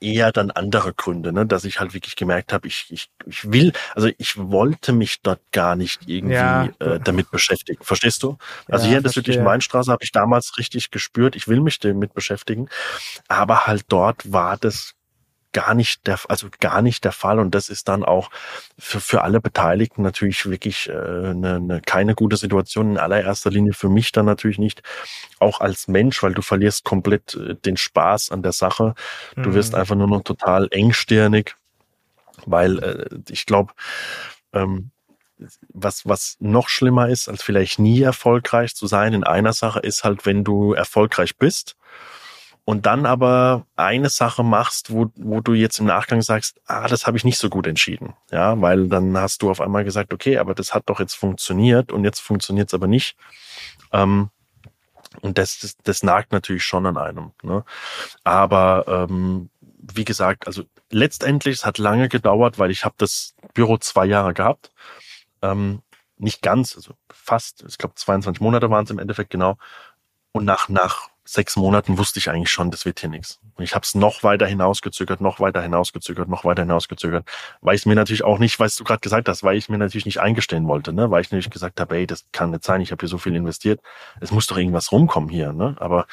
[0.00, 1.46] eher dann andere Gründe, ne?
[1.46, 5.40] dass ich halt wirklich gemerkt habe, ich, ich, ich will, also ich wollte mich dort
[5.52, 6.68] gar nicht irgendwie ja.
[6.78, 7.82] äh, damit beschäftigen.
[7.82, 8.38] Verstehst du?
[8.68, 11.78] Also ja, hier in der südlichen Weinstraße habe ich damals richtig gespürt, ich will mich
[11.78, 12.68] damit beschäftigen.
[13.26, 14.94] Aber halt dort war das
[15.58, 17.40] gar nicht der, also gar nicht der Fall.
[17.40, 18.30] Und das ist dann auch
[18.78, 22.92] für, für alle Beteiligten natürlich wirklich äh, eine, eine, keine gute Situation.
[22.92, 24.84] In allererster Linie für mich dann natürlich nicht,
[25.40, 28.94] auch als Mensch, weil du verlierst komplett äh, den Spaß an der Sache.
[29.34, 29.80] Du wirst mhm.
[29.80, 31.56] einfach nur noch total engstirnig,
[32.46, 33.72] weil äh, ich glaube,
[34.52, 34.92] ähm,
[35.70, 40.04] was, was noch schlimmer ist, als vielleicht nie erfolgreich zu sein in einer Sache, ist
[40.04, 41.74] halt, wenn du erfolgreich bist
[42.68, 47.06] und dann aber eine Sache machst, wo, wo du jetzt im Nachgang sagst, ah, das
[47.06, 48.12] habe ich nicht so gut entschieden.
[48.30, 51.92] Ja, weil dann hast du auf einmal gesagt, okay, aber das hat doch jetzt funktioniert
[51.92, 53.16] und jetzt funktioniert es aber nicht.
[53.90, 54.28] Ähm,
[55.22, 57.30] und das, das, das nagt natürlich schon an einem.
[57.42, 57.64] Ne?
[58.22, 63.78] Aber ähm, wie gesagt, also letztendlich, es hat lange gedauert, weil ich habe das Büro
[63.78, 64.72] zwei Jahre gehabt.
[65.40, 65.80] Ähm,
[66.18, 69.56] nicht ganz, also fast, ich glaube 22 Monate waren es im Endeffekt genau.
[70.32, 73.38] Und nach, nach sechs Monaten wusste ich eigentlich schon, das wird hier nichts.
[73.54, 77.28] Und ich habe es noch weiter hinausgezögert, noch weiter hinausgezögert, noch weiter hinausgezögert,
[77.60, 80.06] weil ich mir natürlich auch nicht, was du gerade gesagt hast, weil ich mir natürlich
[80.06, 81.10] nicht eingestehen wollte, ne?
[81.10, 83.36] weil ich natürlich gesagt habe, ey, das kann nicht sein, ich habe hier so viel
[83.36, 83.80] investiert,
[84.20, 85.52] es muss doch irgendwas rumkommen hier.
[85.52, 85.76] Ne?
[85.80, 86.06] Aber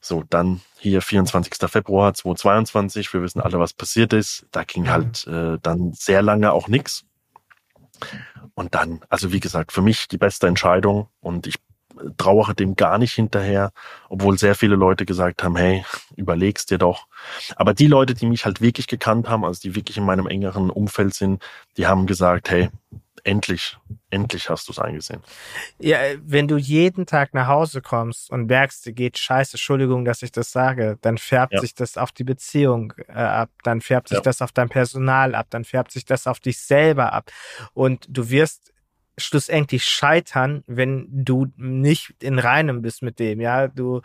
[0.00, 1.52] so, dann hier 24.
[1.68, 4.46] Februar 2022, wir wissen alle, was passiert ist.
[4.52, 7.04] Da ging halt äh, dann sehr lange auch nichts.
[8.54, 11.56] Und dann, also wie gesagt, für mich die beste Entscheidung und ich
[12.16, 13.72] trauere dem gar nicht hinterher,
[14.08, 15.84] obwohl sehr viele Leute gesagt haben, hey,
[16.16, 17.06] überlegst dir doch.
[17.56, 20.70] Aber die Leute, die mich halt wirklich gekannt haben, also die wirklich in meinem engeren
[20.70, 21.42] Umfeld sind,
[21.76, 22.70] die haben gesagt, hey,
[23.24, 23.76] endlich,
[24.10, 25.22] endlich hast du es eingesehen.
[25.78, 30.22] Ja, wenn du jeden Tag nach Hause kommst und merkst, dir geht scheiße, Entschuldigung, dass
[30.22, 31.60] ich das sage, dann färbt ja.
[31.60, 34.22] sich das auf die Beziehung äh, ab, dann färbt sich ja.
[34.22, 37.30] das auf dein Personal ab, dann färbt sich das auf dich selber ab.
[37.74, 38.72] Und du wirst
[39.18, 43.68] schlussendlich scheitern, wenn du nicht in Reinem bist mit dem, ja.
[43.68, 44.00] Du,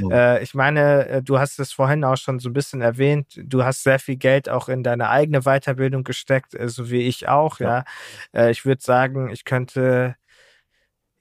[0.00, 0.10] mhm.
[0.10, 3.64] äh, ich meine, äh, du hast es vorhin auch schon so ein bisschen erwähnt, du
[3.64, 7.58] hast sehr viel Geld auch in deine eigene Weiterbildung gesteckt, äh, so wie ich auch,
[7.60, 7.84] ja.
[8.32, 8.44] ja.
[8.46, 10.16] Äh, ich würde sagen, ich könnte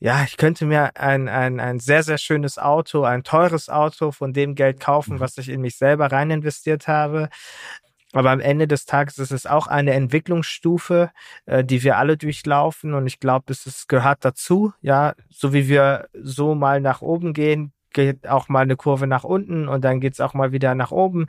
[0.01, 4.31] ja, ich könnte mir ein, ein, ein sehr, sehr schönes Auto, ein teures Auto von
[4.31, 5.19] dem Geld kaufen, mhm.
[5.19, 7.27] was ich in mich selber rein investiert habe.
[8.13, 11.11] Aber am Ende des Tages ist es auch eine Entwicklungsstufe,
[11.45, 12.93] äh, die wir alle durchlaufen.
[12.93, 14.73] Und ich glaube, es gehört dazu.
[14.81, 19.23] Ja, so wie wir so mal nach oben gehen, geht auch mal eine Kurve nach
[19.23, 21.27] unten und dann geht's auch mal wieder nach oben.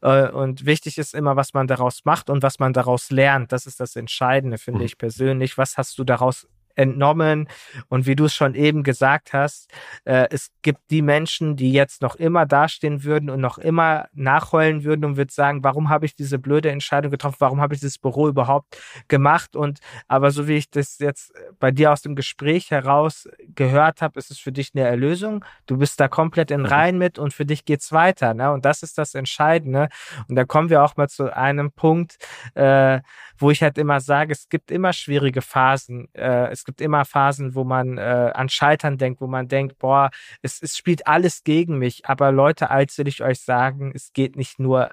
[0.00, 3.52] Äh, und wichtig ist immer, was man daraus macht und was man daraus lernt.
[3.52, 4.86] Das ist das Entscheidende, finde mhm.
[4.86, 5.58] ich persönlich.
[5.58, 7.48] Was hast du daraus entnommen.
[7.88, 9.70] Und wie du es schon eben gesagt hast,
[10.04, 14.84] äh, es gibt die Menschen, die jetzt noch immer dastehen würden und noch immer nachheulen
[14.84, 17.36] würden und würden sagen, warum habe ich diese blöde Entscheidung getroffen?
[17.40, 18.76] Warum habe ich dieses Büro überhaupt
[19.08, 19.56] gemacht?
[19.56, 24.18] Und aber so wie ich das jetzt bei dir aus dem Gespräch heraus gehört habe,
[24.18, 25.44] ist es für dich eine Erlösung.
[25.66, 26.66] Du bist da komplett in mhm.
[26.66, 28.34] Reihen mit und für dich geht's weiter.
[28.34, 28.52] Ne?
[28.52, 29.88] Und das ist das Entscheidende.
[30.28, 32.16] Und da kommen wir auch mal zu einem Punkt,
[32.54, 33.00] äh,
[33.38, 36.08] wo ich halt immer sage, es gibt immer schwierige Phasen.
[36.14, 40.10] Äh, es gibt immer Phasen, wo man äh, an Scheitern denkt, wo man denkt, boah,
[40.42, 42.06] es, es spielt alles gegen mich.
[42.06, 44.90] Aber Leute, als will ich euch sagen, es geht nicht nur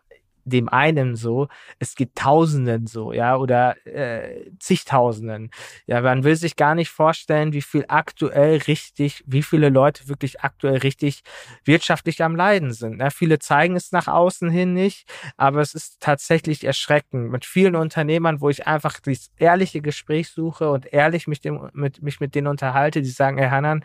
[0.49, 1.47] dem einen so,
[1.79, 5.51] es geht Tausenden so, ja, oder äh, zigtausenden.
[5.85, 10.41] Ja, man will sich gar nicht vorstellen, wie viel aktuell richtig, wie viele Leute wirklich
[10.41, 11.23] aktuell richtig
[11.63, 12.99] wirtschaftlich am Leiden sind.
[12.99, 17.31] Ja, viele zeigen es nach außen hin nicht, aber es ist tatsächlich erschreckend.
[17.31, 22.01] Mit vielen Unternehmern, wo ich einfach das ehrliche Gespräch suche und ehrlich mich, dem, mit,
[22.01, 23.83] mich mit denen unterhalte, die sagen, Herr Hannan,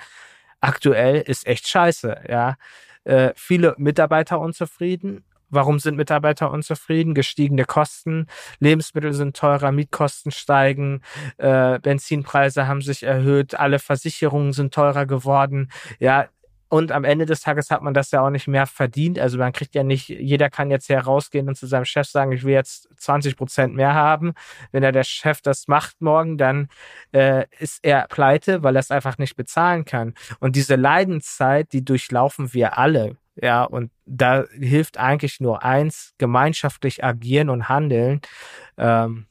[0.61, 2.57] aktuell ist echt scheiße, ja.
[3.05, 5.25] Äh, viele Mitarbeiter unzufrieden,
[5.55, 7.15] Warum sind Mitarbeiter unzufrieden?
[7.15, 8.27] Gestiegene Kosten,
[8.59, 11.03] Lebensmittel sind teurer, Mietkosten steigen,
[11.39, 15.71] äh, Benzinpreise haben sich erhöht, alle Versicherungen sind teurer geworden.
[15.99, 16.29] Ja,
[16.75, 19.21] und am Ende des Tages hat man das ja auch nicht mehr verdient.
[19.21, 22.43] Also man kriegt ja nicht, jeder kann jetzt herausgehen und zu seinem Chef sagen, ich
[22.43, 24.33] will jetzt 20 Prozent mehr haben.
[24.73, 26.69] Wenn er der Chef das macht morgen, dann
[27.13, 30.15] äh, ist er pleite, weil er es einfach nicht bezahlen kann.
[30.41, 37.03] Und diese Leidenszeit, die durchlaufen wir alle Ja, und da hilft eigentlich nur eins, gemeinschaftlich
[37.05, 38.21] agieren und handeln.
[38.79, 39.27] Ähm,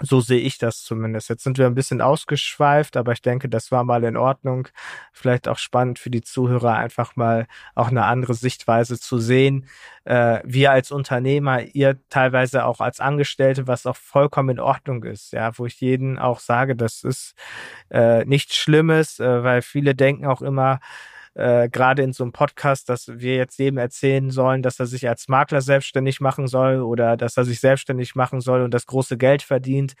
[0.00, 1.30] so sehe ich das zumindest.
[1.30, 4.68] Jetzt sind wir ein bisschen ausgeschweift, aber ich denke, das war mal in Ordnung.
[5.12, 9.66] Vielleicht auch spannend für die Zuhörer, einfach mal auch eine andere Sichtweise zu sehen.
[10.04, 15.32] Äh, wir als Unternehmer, ihr teilweise auch als Angestellte, was auch vollkommen in Ordnung ist.
[15.32, 17.34] Ja, wo ich jeden auch sage, das ist
[17.90, 20.80] äh, nichts Schlimmes, äh, weil viele denken auch immer,
[21.36, 25.08] äh, gerade in so einem Podcast, dass wir jetzt jedem erzählen sollen, dass er sich
[25.08, 29.18] als Makler selbstständig machen soll oder dass er sich selbstständig machen soll und das große
[29.18, 29.94] Geld verdient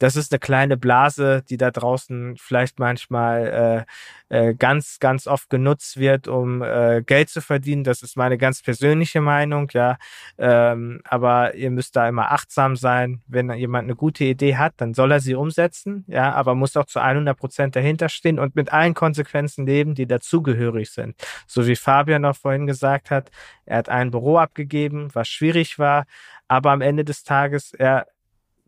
[0.00, 3.86] das ist eine kleine Blase, die da draußen vielleicht manchmal
[4.30, 7.84] äh, äh, ganz, ganz oft genutzt wird, um äh, Geld zu verdienen.
[7.84, 9.98] Das ist meine ganz persönliche Meinung, ja.
[10.38, 13.20] Ähm, aber ihr müsst da immer achtsam sein.
[13.28, 16.86] Wenn jemand eine gute Idee hat, dann soll er sie umsetzen, ja, aber muss auch
[16.86, 21.14] zu 100 Prozent dahinter stehen und mit allen Konsequenzen leben, die dazugehörig sind.
[21.46, 23.30] So wie Fabian auch vorhin gesagt hat,
[23.66, 26.06] er hat ein Büro abgegeben, was schwierig war,
[26.48, 28.06] aber am Ende des Tages, er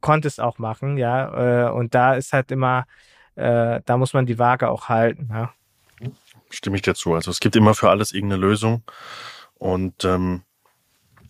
[0.02, 1.68] konnte es auch machen, ja.
[1.68, 2.84] Äh, und da ist halt immer,
[3.36, 5.54] äh, da muss man die Waage auch halten, ja.
[6.50, 7.14] Stimme ich dazu.
[7.14, 8.82] Also es gibt immer für alles irgendeine Lösung.
[9.54, 10.42] Und ähm,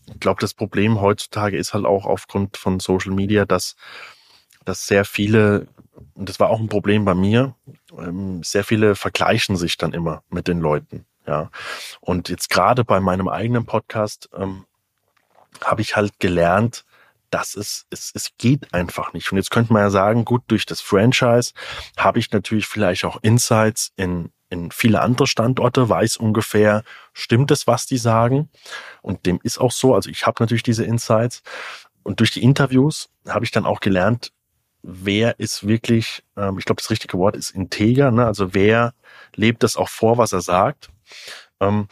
[0.08, 3.76] ich glaube, das Problem heutzutage ist halt auch aufgrund von Social Media, dass,
[4.64, 5.68] dass sehr viele,
[6.14, 7.54] und das war auch ein Problem bei mir,
[7.96, 11.06] ähm, sehr viele vergleichen sich dann immer mit den Leuten.
[11.26, 11.50] Ja.
[12.00, 14.64] Und jetzt gerade bei meinem eigenen Podcast ähm,
[15.62, 16.84] habe ich halt gelernt,
[17.32, 19.32] das ist, es, es geht einfach nicht.
[19.32, 21.52] Und jetzt könnte man ja sagen, gut, durch das Franchise
[21.96, 27.66] habe ich natürlich vielleicht auch Insights in, in viele andere Standorte, weiß ungefähr, stimmt es,
[27.66, 28.50] was die sagen.
[29.00, 29.94] Und dem ist auch so.
[29.94, 31.42] Also ich habe natürlich diese Insights.
[32.02, 34.32] Und durch die Interviews habe ich dann auch gelernt,
[34.82, 38.26] wer ist wirklich, ähm, ich glaube, das richtige Wort ist integer, ne?
[38.26, 38.94] also wer
[39.34, 40.90] lebt das auch vor, was er sagt.
[41.60, 41.88] Ähm,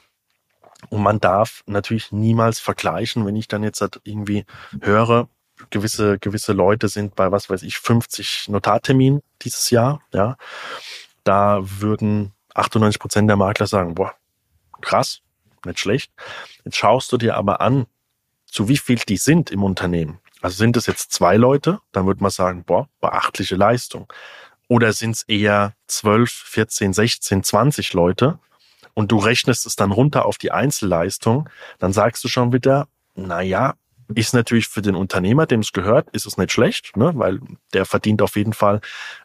[0.88, 4.44] und man darf natürlich niemals vergleichen, wenn ich dann jetzt halt irgendwie
[4.80, 5.28] höre,
[5.68, 10.36] gewisse, gewisse Leute sind bei, was weiß ich, 50 Notarterminen dieses Jahr, ja.
[11.24, 14.14] Da würden 98 Prozent der Makler sagen, boah,
[14.80, 15.20] krass,
[15.66, 16.12] nicht schlecht.
[16.64, 17.86] Jetzt schaust du dir aber an,
[18.46, 20.18] zu wie viel die sind im Unternehmen.
[20.40, 24.10] Also sind es jetzt zwei Leute, dann würde man sagen, boah, beachtliche Leistung.
[24.68, 28.38] Oder sind es eher 12, 14, 16, 20 Leute,
[28.94, 33.40] und du rechnest es dann runter auf die Einzelleistung, dann sagst du schon wieder, na
[33.42, 33.74] ja,
[34.14, 37.12] ist natürlich für den Unternehmer, dem es gehört, ist es nicht schlecht, ne?
[37.14, 37.40] weil
[37.72, 38.80] der verdient auf jeden Fall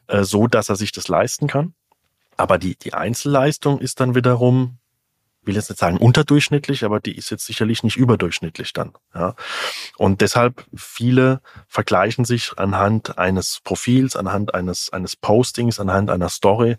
[0.07, 1.73] äh, so, dass er sich das leisten kann.
[2.37, 4.77] Aber die, die Einzelleistung ist dann wiederum
[5.45, 8.93] will jetzt nicht sagen unterdurchschnittlich, aber die ist jetzt sicherlich nicht überdurchschnittlich dann.
[9.13, 9.35] Ja.
[9.97, 16.77] Und deshalb viele vergleichen sich anhand eines Profils, anhand eines eines Postings, anhand einer Story.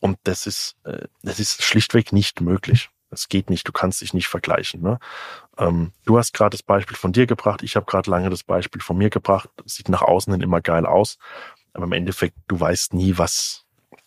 [0.00, 2.90] Und das ist äh, das ist schlichtweg nicht möglich.
[3.10, 3.66] Es geht nicht.
[3.66, 4.82] Du kannst dich nicht vergleichen.
[4.82, 4.98] Ne?
[5.56, 7.62] Ähm, du hast gerade das Beispiel von dir gebracht.
[7.62, 9.48] Ich habe gerade lange das Beispiel von mir gebracht.
[9.64, 11.18] Sieht nach außen hin immer geil aus,
[11.72, 13.63] aber im Endeffekt du weißt nie, was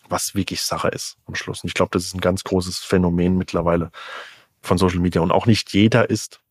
[0.09, 1.63] was wirklich Sache ist am Schluss.
[1.63, 3.91] Und ich glaube, das ist ein ganz großes Phänomen mittlerweile
[4.61, 5.21] von Social Media.
[5.21, 6.41] Und auch nicht jeder ist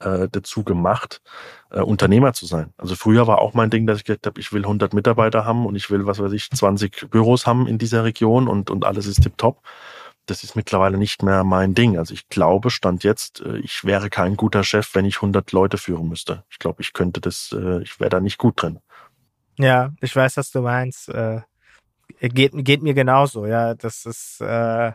[0.00, 1.20] äh, dazu gemacht,
[1.70, 2.72] äh, Unternehmer zu sein.
[2.76, 5.66] Also früher war auch mein Ding, dass ich gesagt habe, ich will 100 Mitarbeiter haben
[5.66, 9.06] und ich will, was weiß ich, 20 Büros haben in dieser Region und, und alles
[9.06, 9.62] ist tipptopp.
[10.26, 11.96] Das ist mittlerweile nicht mehr mein Ding.
[11.96, 15.78] Also ich glaube, stand jetzt, äh, ich wäre kein guter Chef, wenn ich 100 Leute
[15.78, 16.44] führen müsste.
[16.50, 18.80] Ich glaube, ich könnte das, äh, ich wäre da nicht gut drin.
[19.58, 21.08] Ja, ich weiß, was du meinst.
[21.08, 21.40] Äh,
[22.20, 23.74] geht, geht mir genauso, ja.
[23.74, 24.92] Das ist, äh,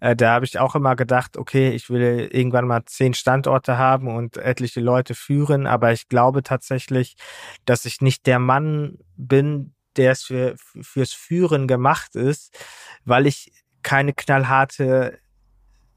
[0.00, 4.14] äh, da habe ich auch immer gedacht, okay, ich will irgendwann mal zehn Standorte haben
[4.14, 7.16] und etliche Leute führen, aber ich glaube tatsächlich,
[7.64, 12.56] dass ich nicht der Mann bin, der es für, fürs Führen gemacht ist,
[13.04, 13.52] weil ich
[13.82, 15.18] keine knallharte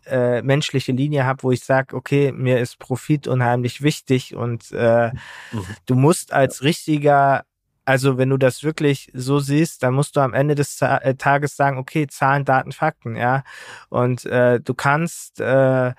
[0.05, 5.12] äh, menschliche Linie habe, wo ich sage, okay, mir ist Profit unheimlich wichtig und äh,
[5.51, 5.66] mhm.
[5.86, 7.43] du musst als richtiger
[7.88, 11.55] also wenn du das wirklich so siehst, dann musst du am Ende des äh, Tages
[11.55, 13.43] sagen, okay, Zahlen, Daten, Fakten, ja.
[13.89, 15.93] Und äh, du kannst äh,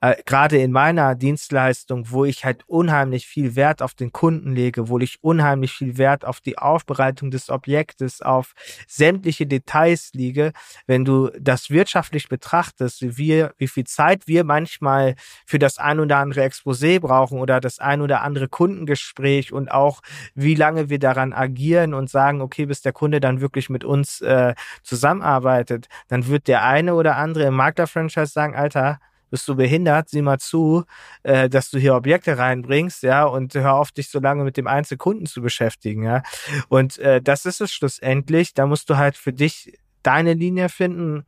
[0.00, 4.88] äh, gerade in meiner Dienstleistung, wo ich halt unheimlich viel Wert auf den Kunden lege,
[4.88, 8.52] wo ich unheimlich viel Wert auf die Aufbereitung des Objektes, auf
[8.86, 10.52] sämtliche Details liege,
[10.86, 15.14] wenn du das wirtschaftlich betrachtest, wie wir, wie viel Zeit wir manchmal
[15.46, 20.02] für das ein oder andere Exposé brauchen oder das ein oder andere Kundengespräch und auch
[20.34, 24.20] wie lange wir daran agieren und sagen, okay, bis der Kunde dann wirklich mit uns
[24.20, 28.98] äh, zusammenarbeitet, dann wird der eine oder andere im Makler-Franchise sagen, Alter,
[29.36, 30.84] bist du behindert, sieh mal zu,
[31.22, 34.66] äh, dass du hier Objekte reinbringst, ja, und hör auf, dich so lange mit dem
[34.66, 36.22] Einzelkunden zu beschäftigen, ja.
[36.70, 38.54] Und äh, das ist es schlussendlich.
[38.54, 41.26] Da musst du halt für dich deine Linie finden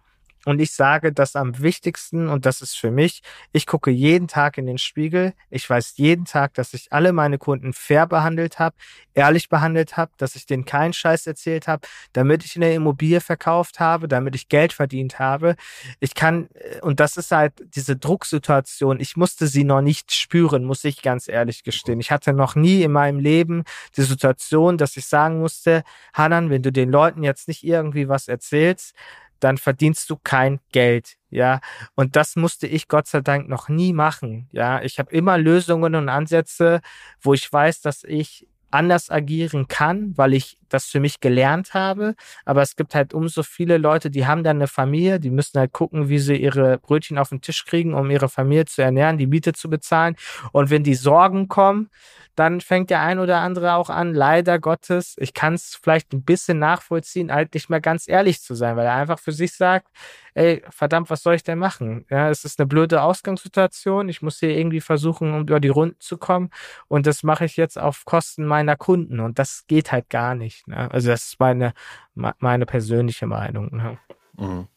[0.48, 3.20] Und ich sage das am wichtigsten und das ist für mich,
[3.52, 5.34] ich gucke jeden Tag in den Spiegel.
[5.50, 8.74] Ich weiß jeden Tag, dass ich alle meine Kunden fair behandelt habe,
[9.12, 13.78] ehrlich behandelt habe, dass ich denen keinen Scheiß erzählt habe, damit ich eine Immobilie verkauft
[13.78, 15.54] habe, damit ich Geld verdient habe.
[16.00, 20.64] Ich kann, äh, und das ist halt diese Drucksituation, ich musste sie noch nicht spüren,
[20.64, 22.00] muss ich ganz ehrlich gestehen.
[22.00, 23.64] Ich hatte noch nie in meinem Leben
[23.98, 25.82] die Situation, dass ich sagen musste,
[26.14, 28.94] Hanan, wenn du den Leuten jetzt nicht irgendwie was erzählst,
[29.40, 31.60] dann verdienst du kein Geld, ja.
[31.94, 34.82] Und das musste ich Gott sei Dank noch nie machen, ja.
[34.82, 36.80] Ich habe immer Lösungen und Ansätze,
[37.20, 42.14] wo ich weiß, dass ich anders agieren kann, weil ich das für mich gelernt habe.
[42.44, 45.72] Aber es gibt halt umso viele Leute, die haben dann eine Familie, die müssen halt
[45.72, 49.26] gucken, wie sie ihre Brötchen auf den Tisch kriegen, um ihre Familie zu ernähren, die
[49.26, 50.16] Miete zu bezahlen.
[50.52, 51.90] Und wenn die Sorgen kommen,
[52.38, 56.22] dann fängt der ein oder andere auch an, leider Gottes, ich kann es vielleicht ein
[56.22, 59.88] bisschen nachvollziehen, halt nicht mehr ganz ehrlich zu sein, weil er einfach für sich sagt,
[60.34, 62.06] ey, verdammt, was soll ich denn machen?
[62.10, 65.96] Ja, es ist eine blöde Ausgangssituation, ich muss hier irgendwie versuchen, um über die Runden
[65.98, 66.50] zu kommen
[66.86, 70.57] und das mache ich jetzt auf Kosten meiner Kunden und das geht halt gar nicht.
[70.66, 70.90] Ne?
[70.90, 71.74] Also das ist meine,
[72.14, 73.76] meine persönliche Meinung.
[73.76, 73.98] Ne?
[74.36, 74.68] Mhm.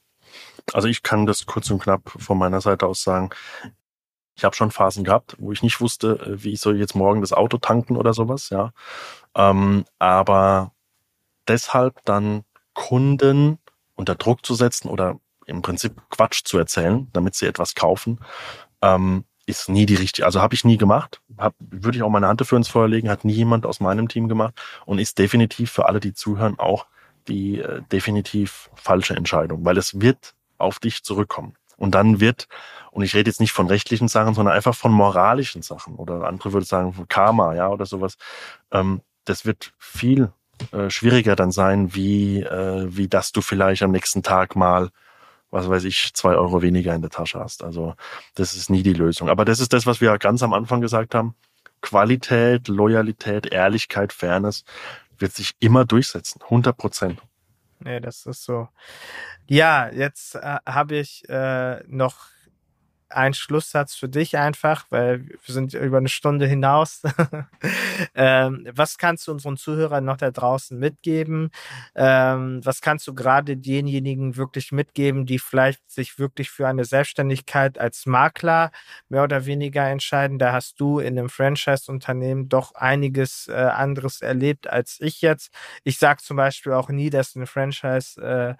[0.73, 3.29] Also ich kann das kurz und knapp von meiner Seite aus sagen.
[4.35, 7.21] Ich habe schon Phasen gehabt, wo ich nicht wusste, äh, wie ich soll jetzt morgen
[7.21, 8.71] das Auto tanken oder sowas, ja.
[9.35, 10.71] Ähm, aber
[11.47, 13.59] deshalb dann Kunden
[13.95, 18.19] unter Druck zu setzen oder im Prinzip Quatsch zu erzählen, damit sie etwas kaufen,
[18.81, 22.27] ähm, ist nie die richtige, also habe ich nie gemacht, hab, würde ich auch meine
[22.27, 24.53] Hand dafür ins Feuer legen, hat nie jemand aus meinem Team gemacht
[24.85, 26.87] und ist definitiv für alle, die zuhören, auch
[27.27, 31.53] die äh, definitiv falsche Entscheidung, weil es wird auf dich zurückkommen.
[31.77, 32.47] Und dann wird,
[32.91, 36.53] und ich rede jetzt nicht von rechtlichen Sachen, sondern einfach von moralischen Sachen oder andere
[36.53, 38.17] würde sagen von Karma, ja, oder sowas.
[38.71, 40.31] Ähm, das wird viel
[40.71, 44.89] äh, schwieriger dann sein, wie, äh, wie dass du vielleicht am nächsten Tag mal,
[45.51, 47.63] was weiß ich, zwei Euro weniger in der Tasche hast.
[47.63, 47.95] Also
[48.35, 49.29] das ist nie die Lösung.
[49.29, 51.35] Aber das ist das, was wir ganz am Anfang gesagt haben.
[51.81, 54.63] Qualität, Loyalität, Ehrlichkeit, Fairness
[55.17, 56.41] wird sich immer durchsetzen.
[56.43, 57.21] 100 Prozent.
[57.79, 58.69] Nee, das ist so.
[59.47, 62.27] Ja, jetzt äh, habe ich äh, noch
[63.13, 67.01] einen Schlusssatz für dich einfach, weil wir sind über eine Stunde hinaus.
[68.15, 71.51] ähm, was kannst du unseren Zuhörern noch da draußen mitgeben?
[71.95, 77.77] Ähm, was kannst du gerade denjenigen wirklich mitgeben, die vielleicht sich wirklich für eine Selbstständigkeit
[77.77, 78.71] als Makler
[79.09, 80.39] mehr oder weniger entscheiden?
[80.39, 85.51] Da hast du in einem Franchise-Unternehmen doch einiges äh, anderes erlebt als ich jetzt.
[85.83, 88.55] Ich sage zum Beispiel auch nie, dass eine Franchise äh,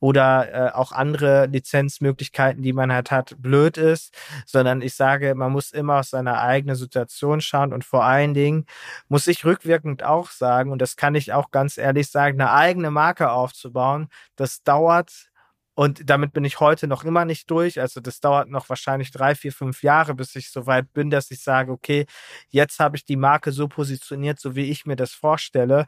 [0.00, 4.14] oder äh, auch andere Lizenzmöglichkeiten, die man halt hat, blöd ist ist,
[4.46, 8.66] sondern ich sage, man muss immer aus seiner eigenen Situation schauen und vor allen Dingen
[9.08, 12.90] muss ich rückwirkend auch sagen, und das kann ich auch ganz ehrlich sagen, eine eigene
[12.90, 15.30] Marke aufzubauen, das dauert
[15.74, 17.80] und damit bin ich heute noch immer nicht durch.
[17.80, 21.30] Also das dauert noch wahrscheinlich drei, vier, fünf Jahre, bis ich so weit bin, dass
[21.32, 22.06] ich sage, okay,
[22.48, 25.86] jetzt habe ich die Marke so positioniert, so wie ich mir das vorstelle.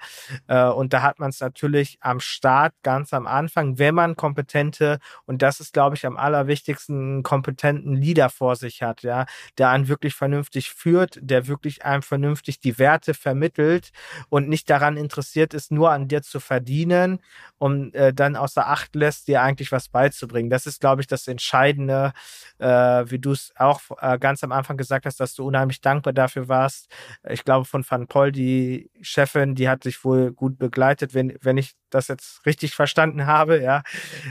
[0.49, 4.99] Äh, und da hat man es natürlich am Start, ganz am Anfang, wenn man kompetente,
[5.25, 9.27] und das ist, glaube ich, am allerwichtigsten, kompetenten Leader vor sich hat, ja,
[9.57, 13.91] der einen wirklich vernünftig führt, der wirklich einem vernünftig die Werte vermittelt
[14.31, 17.21] und nicht daran interessiert ist, nur an dir zu verdienen
[17.59, 20.51] und äh, dann außer Acht lässt, dir eigentlich was beizubringen.
[20.51, 22.13] Das ist, glaube ich, das Entscheidende,
[22.59, 26.13] äh, wie du es auch äh, ganz am Anfang gesagt hast, dass du unheimlich dankbar
[26.13, 26.89] dafür warst.
[27.29, 31.57] Ich glaube, von Van Poll, die Chefin, die hat sich wohl gut begleitet, wenn, wenn
[31.59, 33.83] ich das jetzt richtig verstanden habe, ja.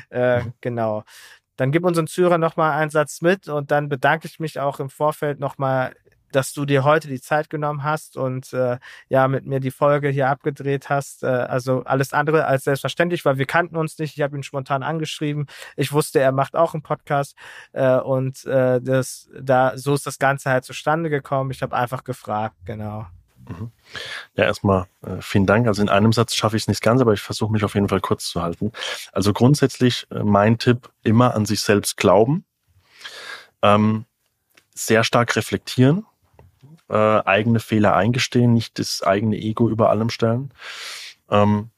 [0.09, 0.53] Äh, mhm.
[0.61, 1.03] Genau.
[1.57, 4.89] Dann gib unseren Zürcher nochmal einen Satz mit und dann bedanke ich mich auch im
[4.89, 5.95] Vorfeld nochmal
[6.35, 8.77] dass du dir heute die Zeit genommen hast und äh,
[9.07, 11.23] ja mit mir die Folge hier abgedreht hast.
[11.23, 14.17] Äh, also alles andere als selbstverständlich, weil wir kannten uns nicht.
[14.17, 15.47] Ich habe ihn spontan angeschrieben.
[15.75, 17.35] Ich wusste, er macht auch einen Podcast
[17.73, 21.51] äh, und äh, das da so ist das Ganze halt zustande gekommen.
[21.51, 23.07] Ich habe einfach gefragt, genau.
[23.47, 23.71] Mhm.
[24.35, 25.67] Ja, erstmal äh, vielen Dank.
[25.67, 27.89] Also in einem Satz schaffe ich es nicht ganz, aber ich versuche mich auf jeden
[27.89, 28.71] Fall kurz zu halten.
[29.11, 32.45] Also grundsätzlich äh, mein Tipp, immer an sich selbst glauben,
[33.61, 34.05] ähm,
[34.73, 36.05] sehr stark reflektieren,
[36.89, 40.51] äh, eigene Fehler eingestehen, nicht das eigene Ego über allem stellen.
[41.29, 41.69] Ähm,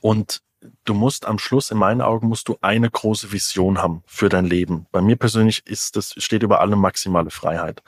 [0.00, 0.42] und
[0.84, 4.46] du musst am Schluss, in meinen Augen, musst du eine große Vision haben für dein
[4.46, 4.86] Leben.
[4.92, 7.82] Bei mir persönlich ist das, steht über allem maximale Freiheit.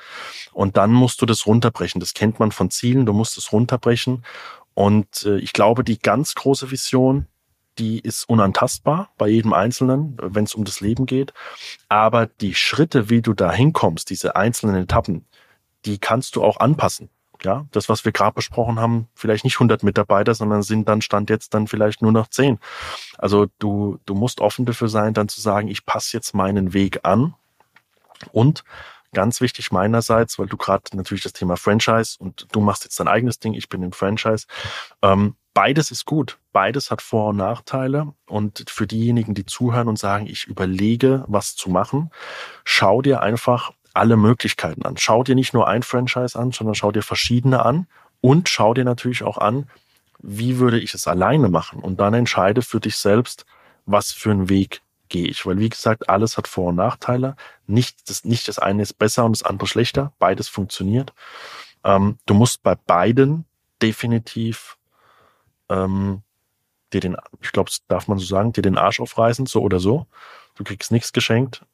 [0.53, 2.01] Und dann musst du das runterbrechen.
[2.01, 3.07] Das kennt man von Zielen.
[3.07, 4.25] Du musst es runterbrechen.
[4.75, 7.27] Und äh, ich glaube, die ganz große Vision,
[7.79, 11.33] die ist unantastbar bei jedem Einzelnen, wenn es um das Leben geht.
[11.89, 15.27] Aber die Schritte, wie du da hinkommst, diese einzelnen Etappen,
[15.85, 17.11] die kannst du auch anpassen.
[17.45, 21.31] Ja, das, was wir gerade besprochen haben, vielleicht nicht 100 Mitarbeiter, sondern sind dann Stand
[21.31, 22.59] jetzt dann vielleicht nur noch 10.
[23.17, 27.05] Also du, du musst offen dafür sein, dann zu sagen, ich passe jetzt meinen Weg
[27.05, 27.35] an
[28.33, 28.65] und
[29.13, 33.09] ganz wichtig meinerseits, weil du gerade natürlich das Thema Franchise und du machst jetzt dein
[33.09, 34.47] eigenes Ding, ich bin im Franchise.
[35.03, 36.39] Ähm, beides ist gut.
[36.53, 38.13] Beides hat Vor- und Nachteile.
[38.27, 42.11] Und für diejenigen, die zuhören und sagen, ich überlege, was zu machen,
[42.65, 44.97] schau dir einfach alle Möglichkeiten an.
[44.97, 47.87] Schau dir nicht nur ein Franchise an, sondern schau dir verschiedene an
[48.21, 49.69] und schau dir natürlich auch an,
[50.21, 51.81] wie würde ich es alleine machen?
[51.81, 53.47] Und dann entscheide für dich selbst,
[53.87, 55.47] was für einen Weg gehe ich.
[55.47, 57.37] Weil, wie gesagt, alles hat Vor- und Nachteile.
[57.67, 60.13] Nicht das, nicht das eine ist besser und das andere schlechter.
[60.19, 61.13] Beides funktioniert.
[61.85, 63.45] Ähm, du musst bei beiden
[63.81, 64.77] definitiv
[65.69, 66.23] ähm,
[66.93, 69.79] dir den, ich glaube, das darf man so sagen, dir den Arsch aufreißen, so oder
[69.79, 70.07] so.
[70.57, 71.65] Du kriegst nichts geschenkt,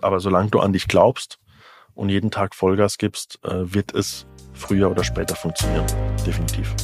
[0.00, 1.38] aber solange du an dich glaubst
[1.94, 5.86] und jeden Tag Vollgas gibst, äh, wird es früher oder später funktionieren.
[6.26, 6.74] Definitiv.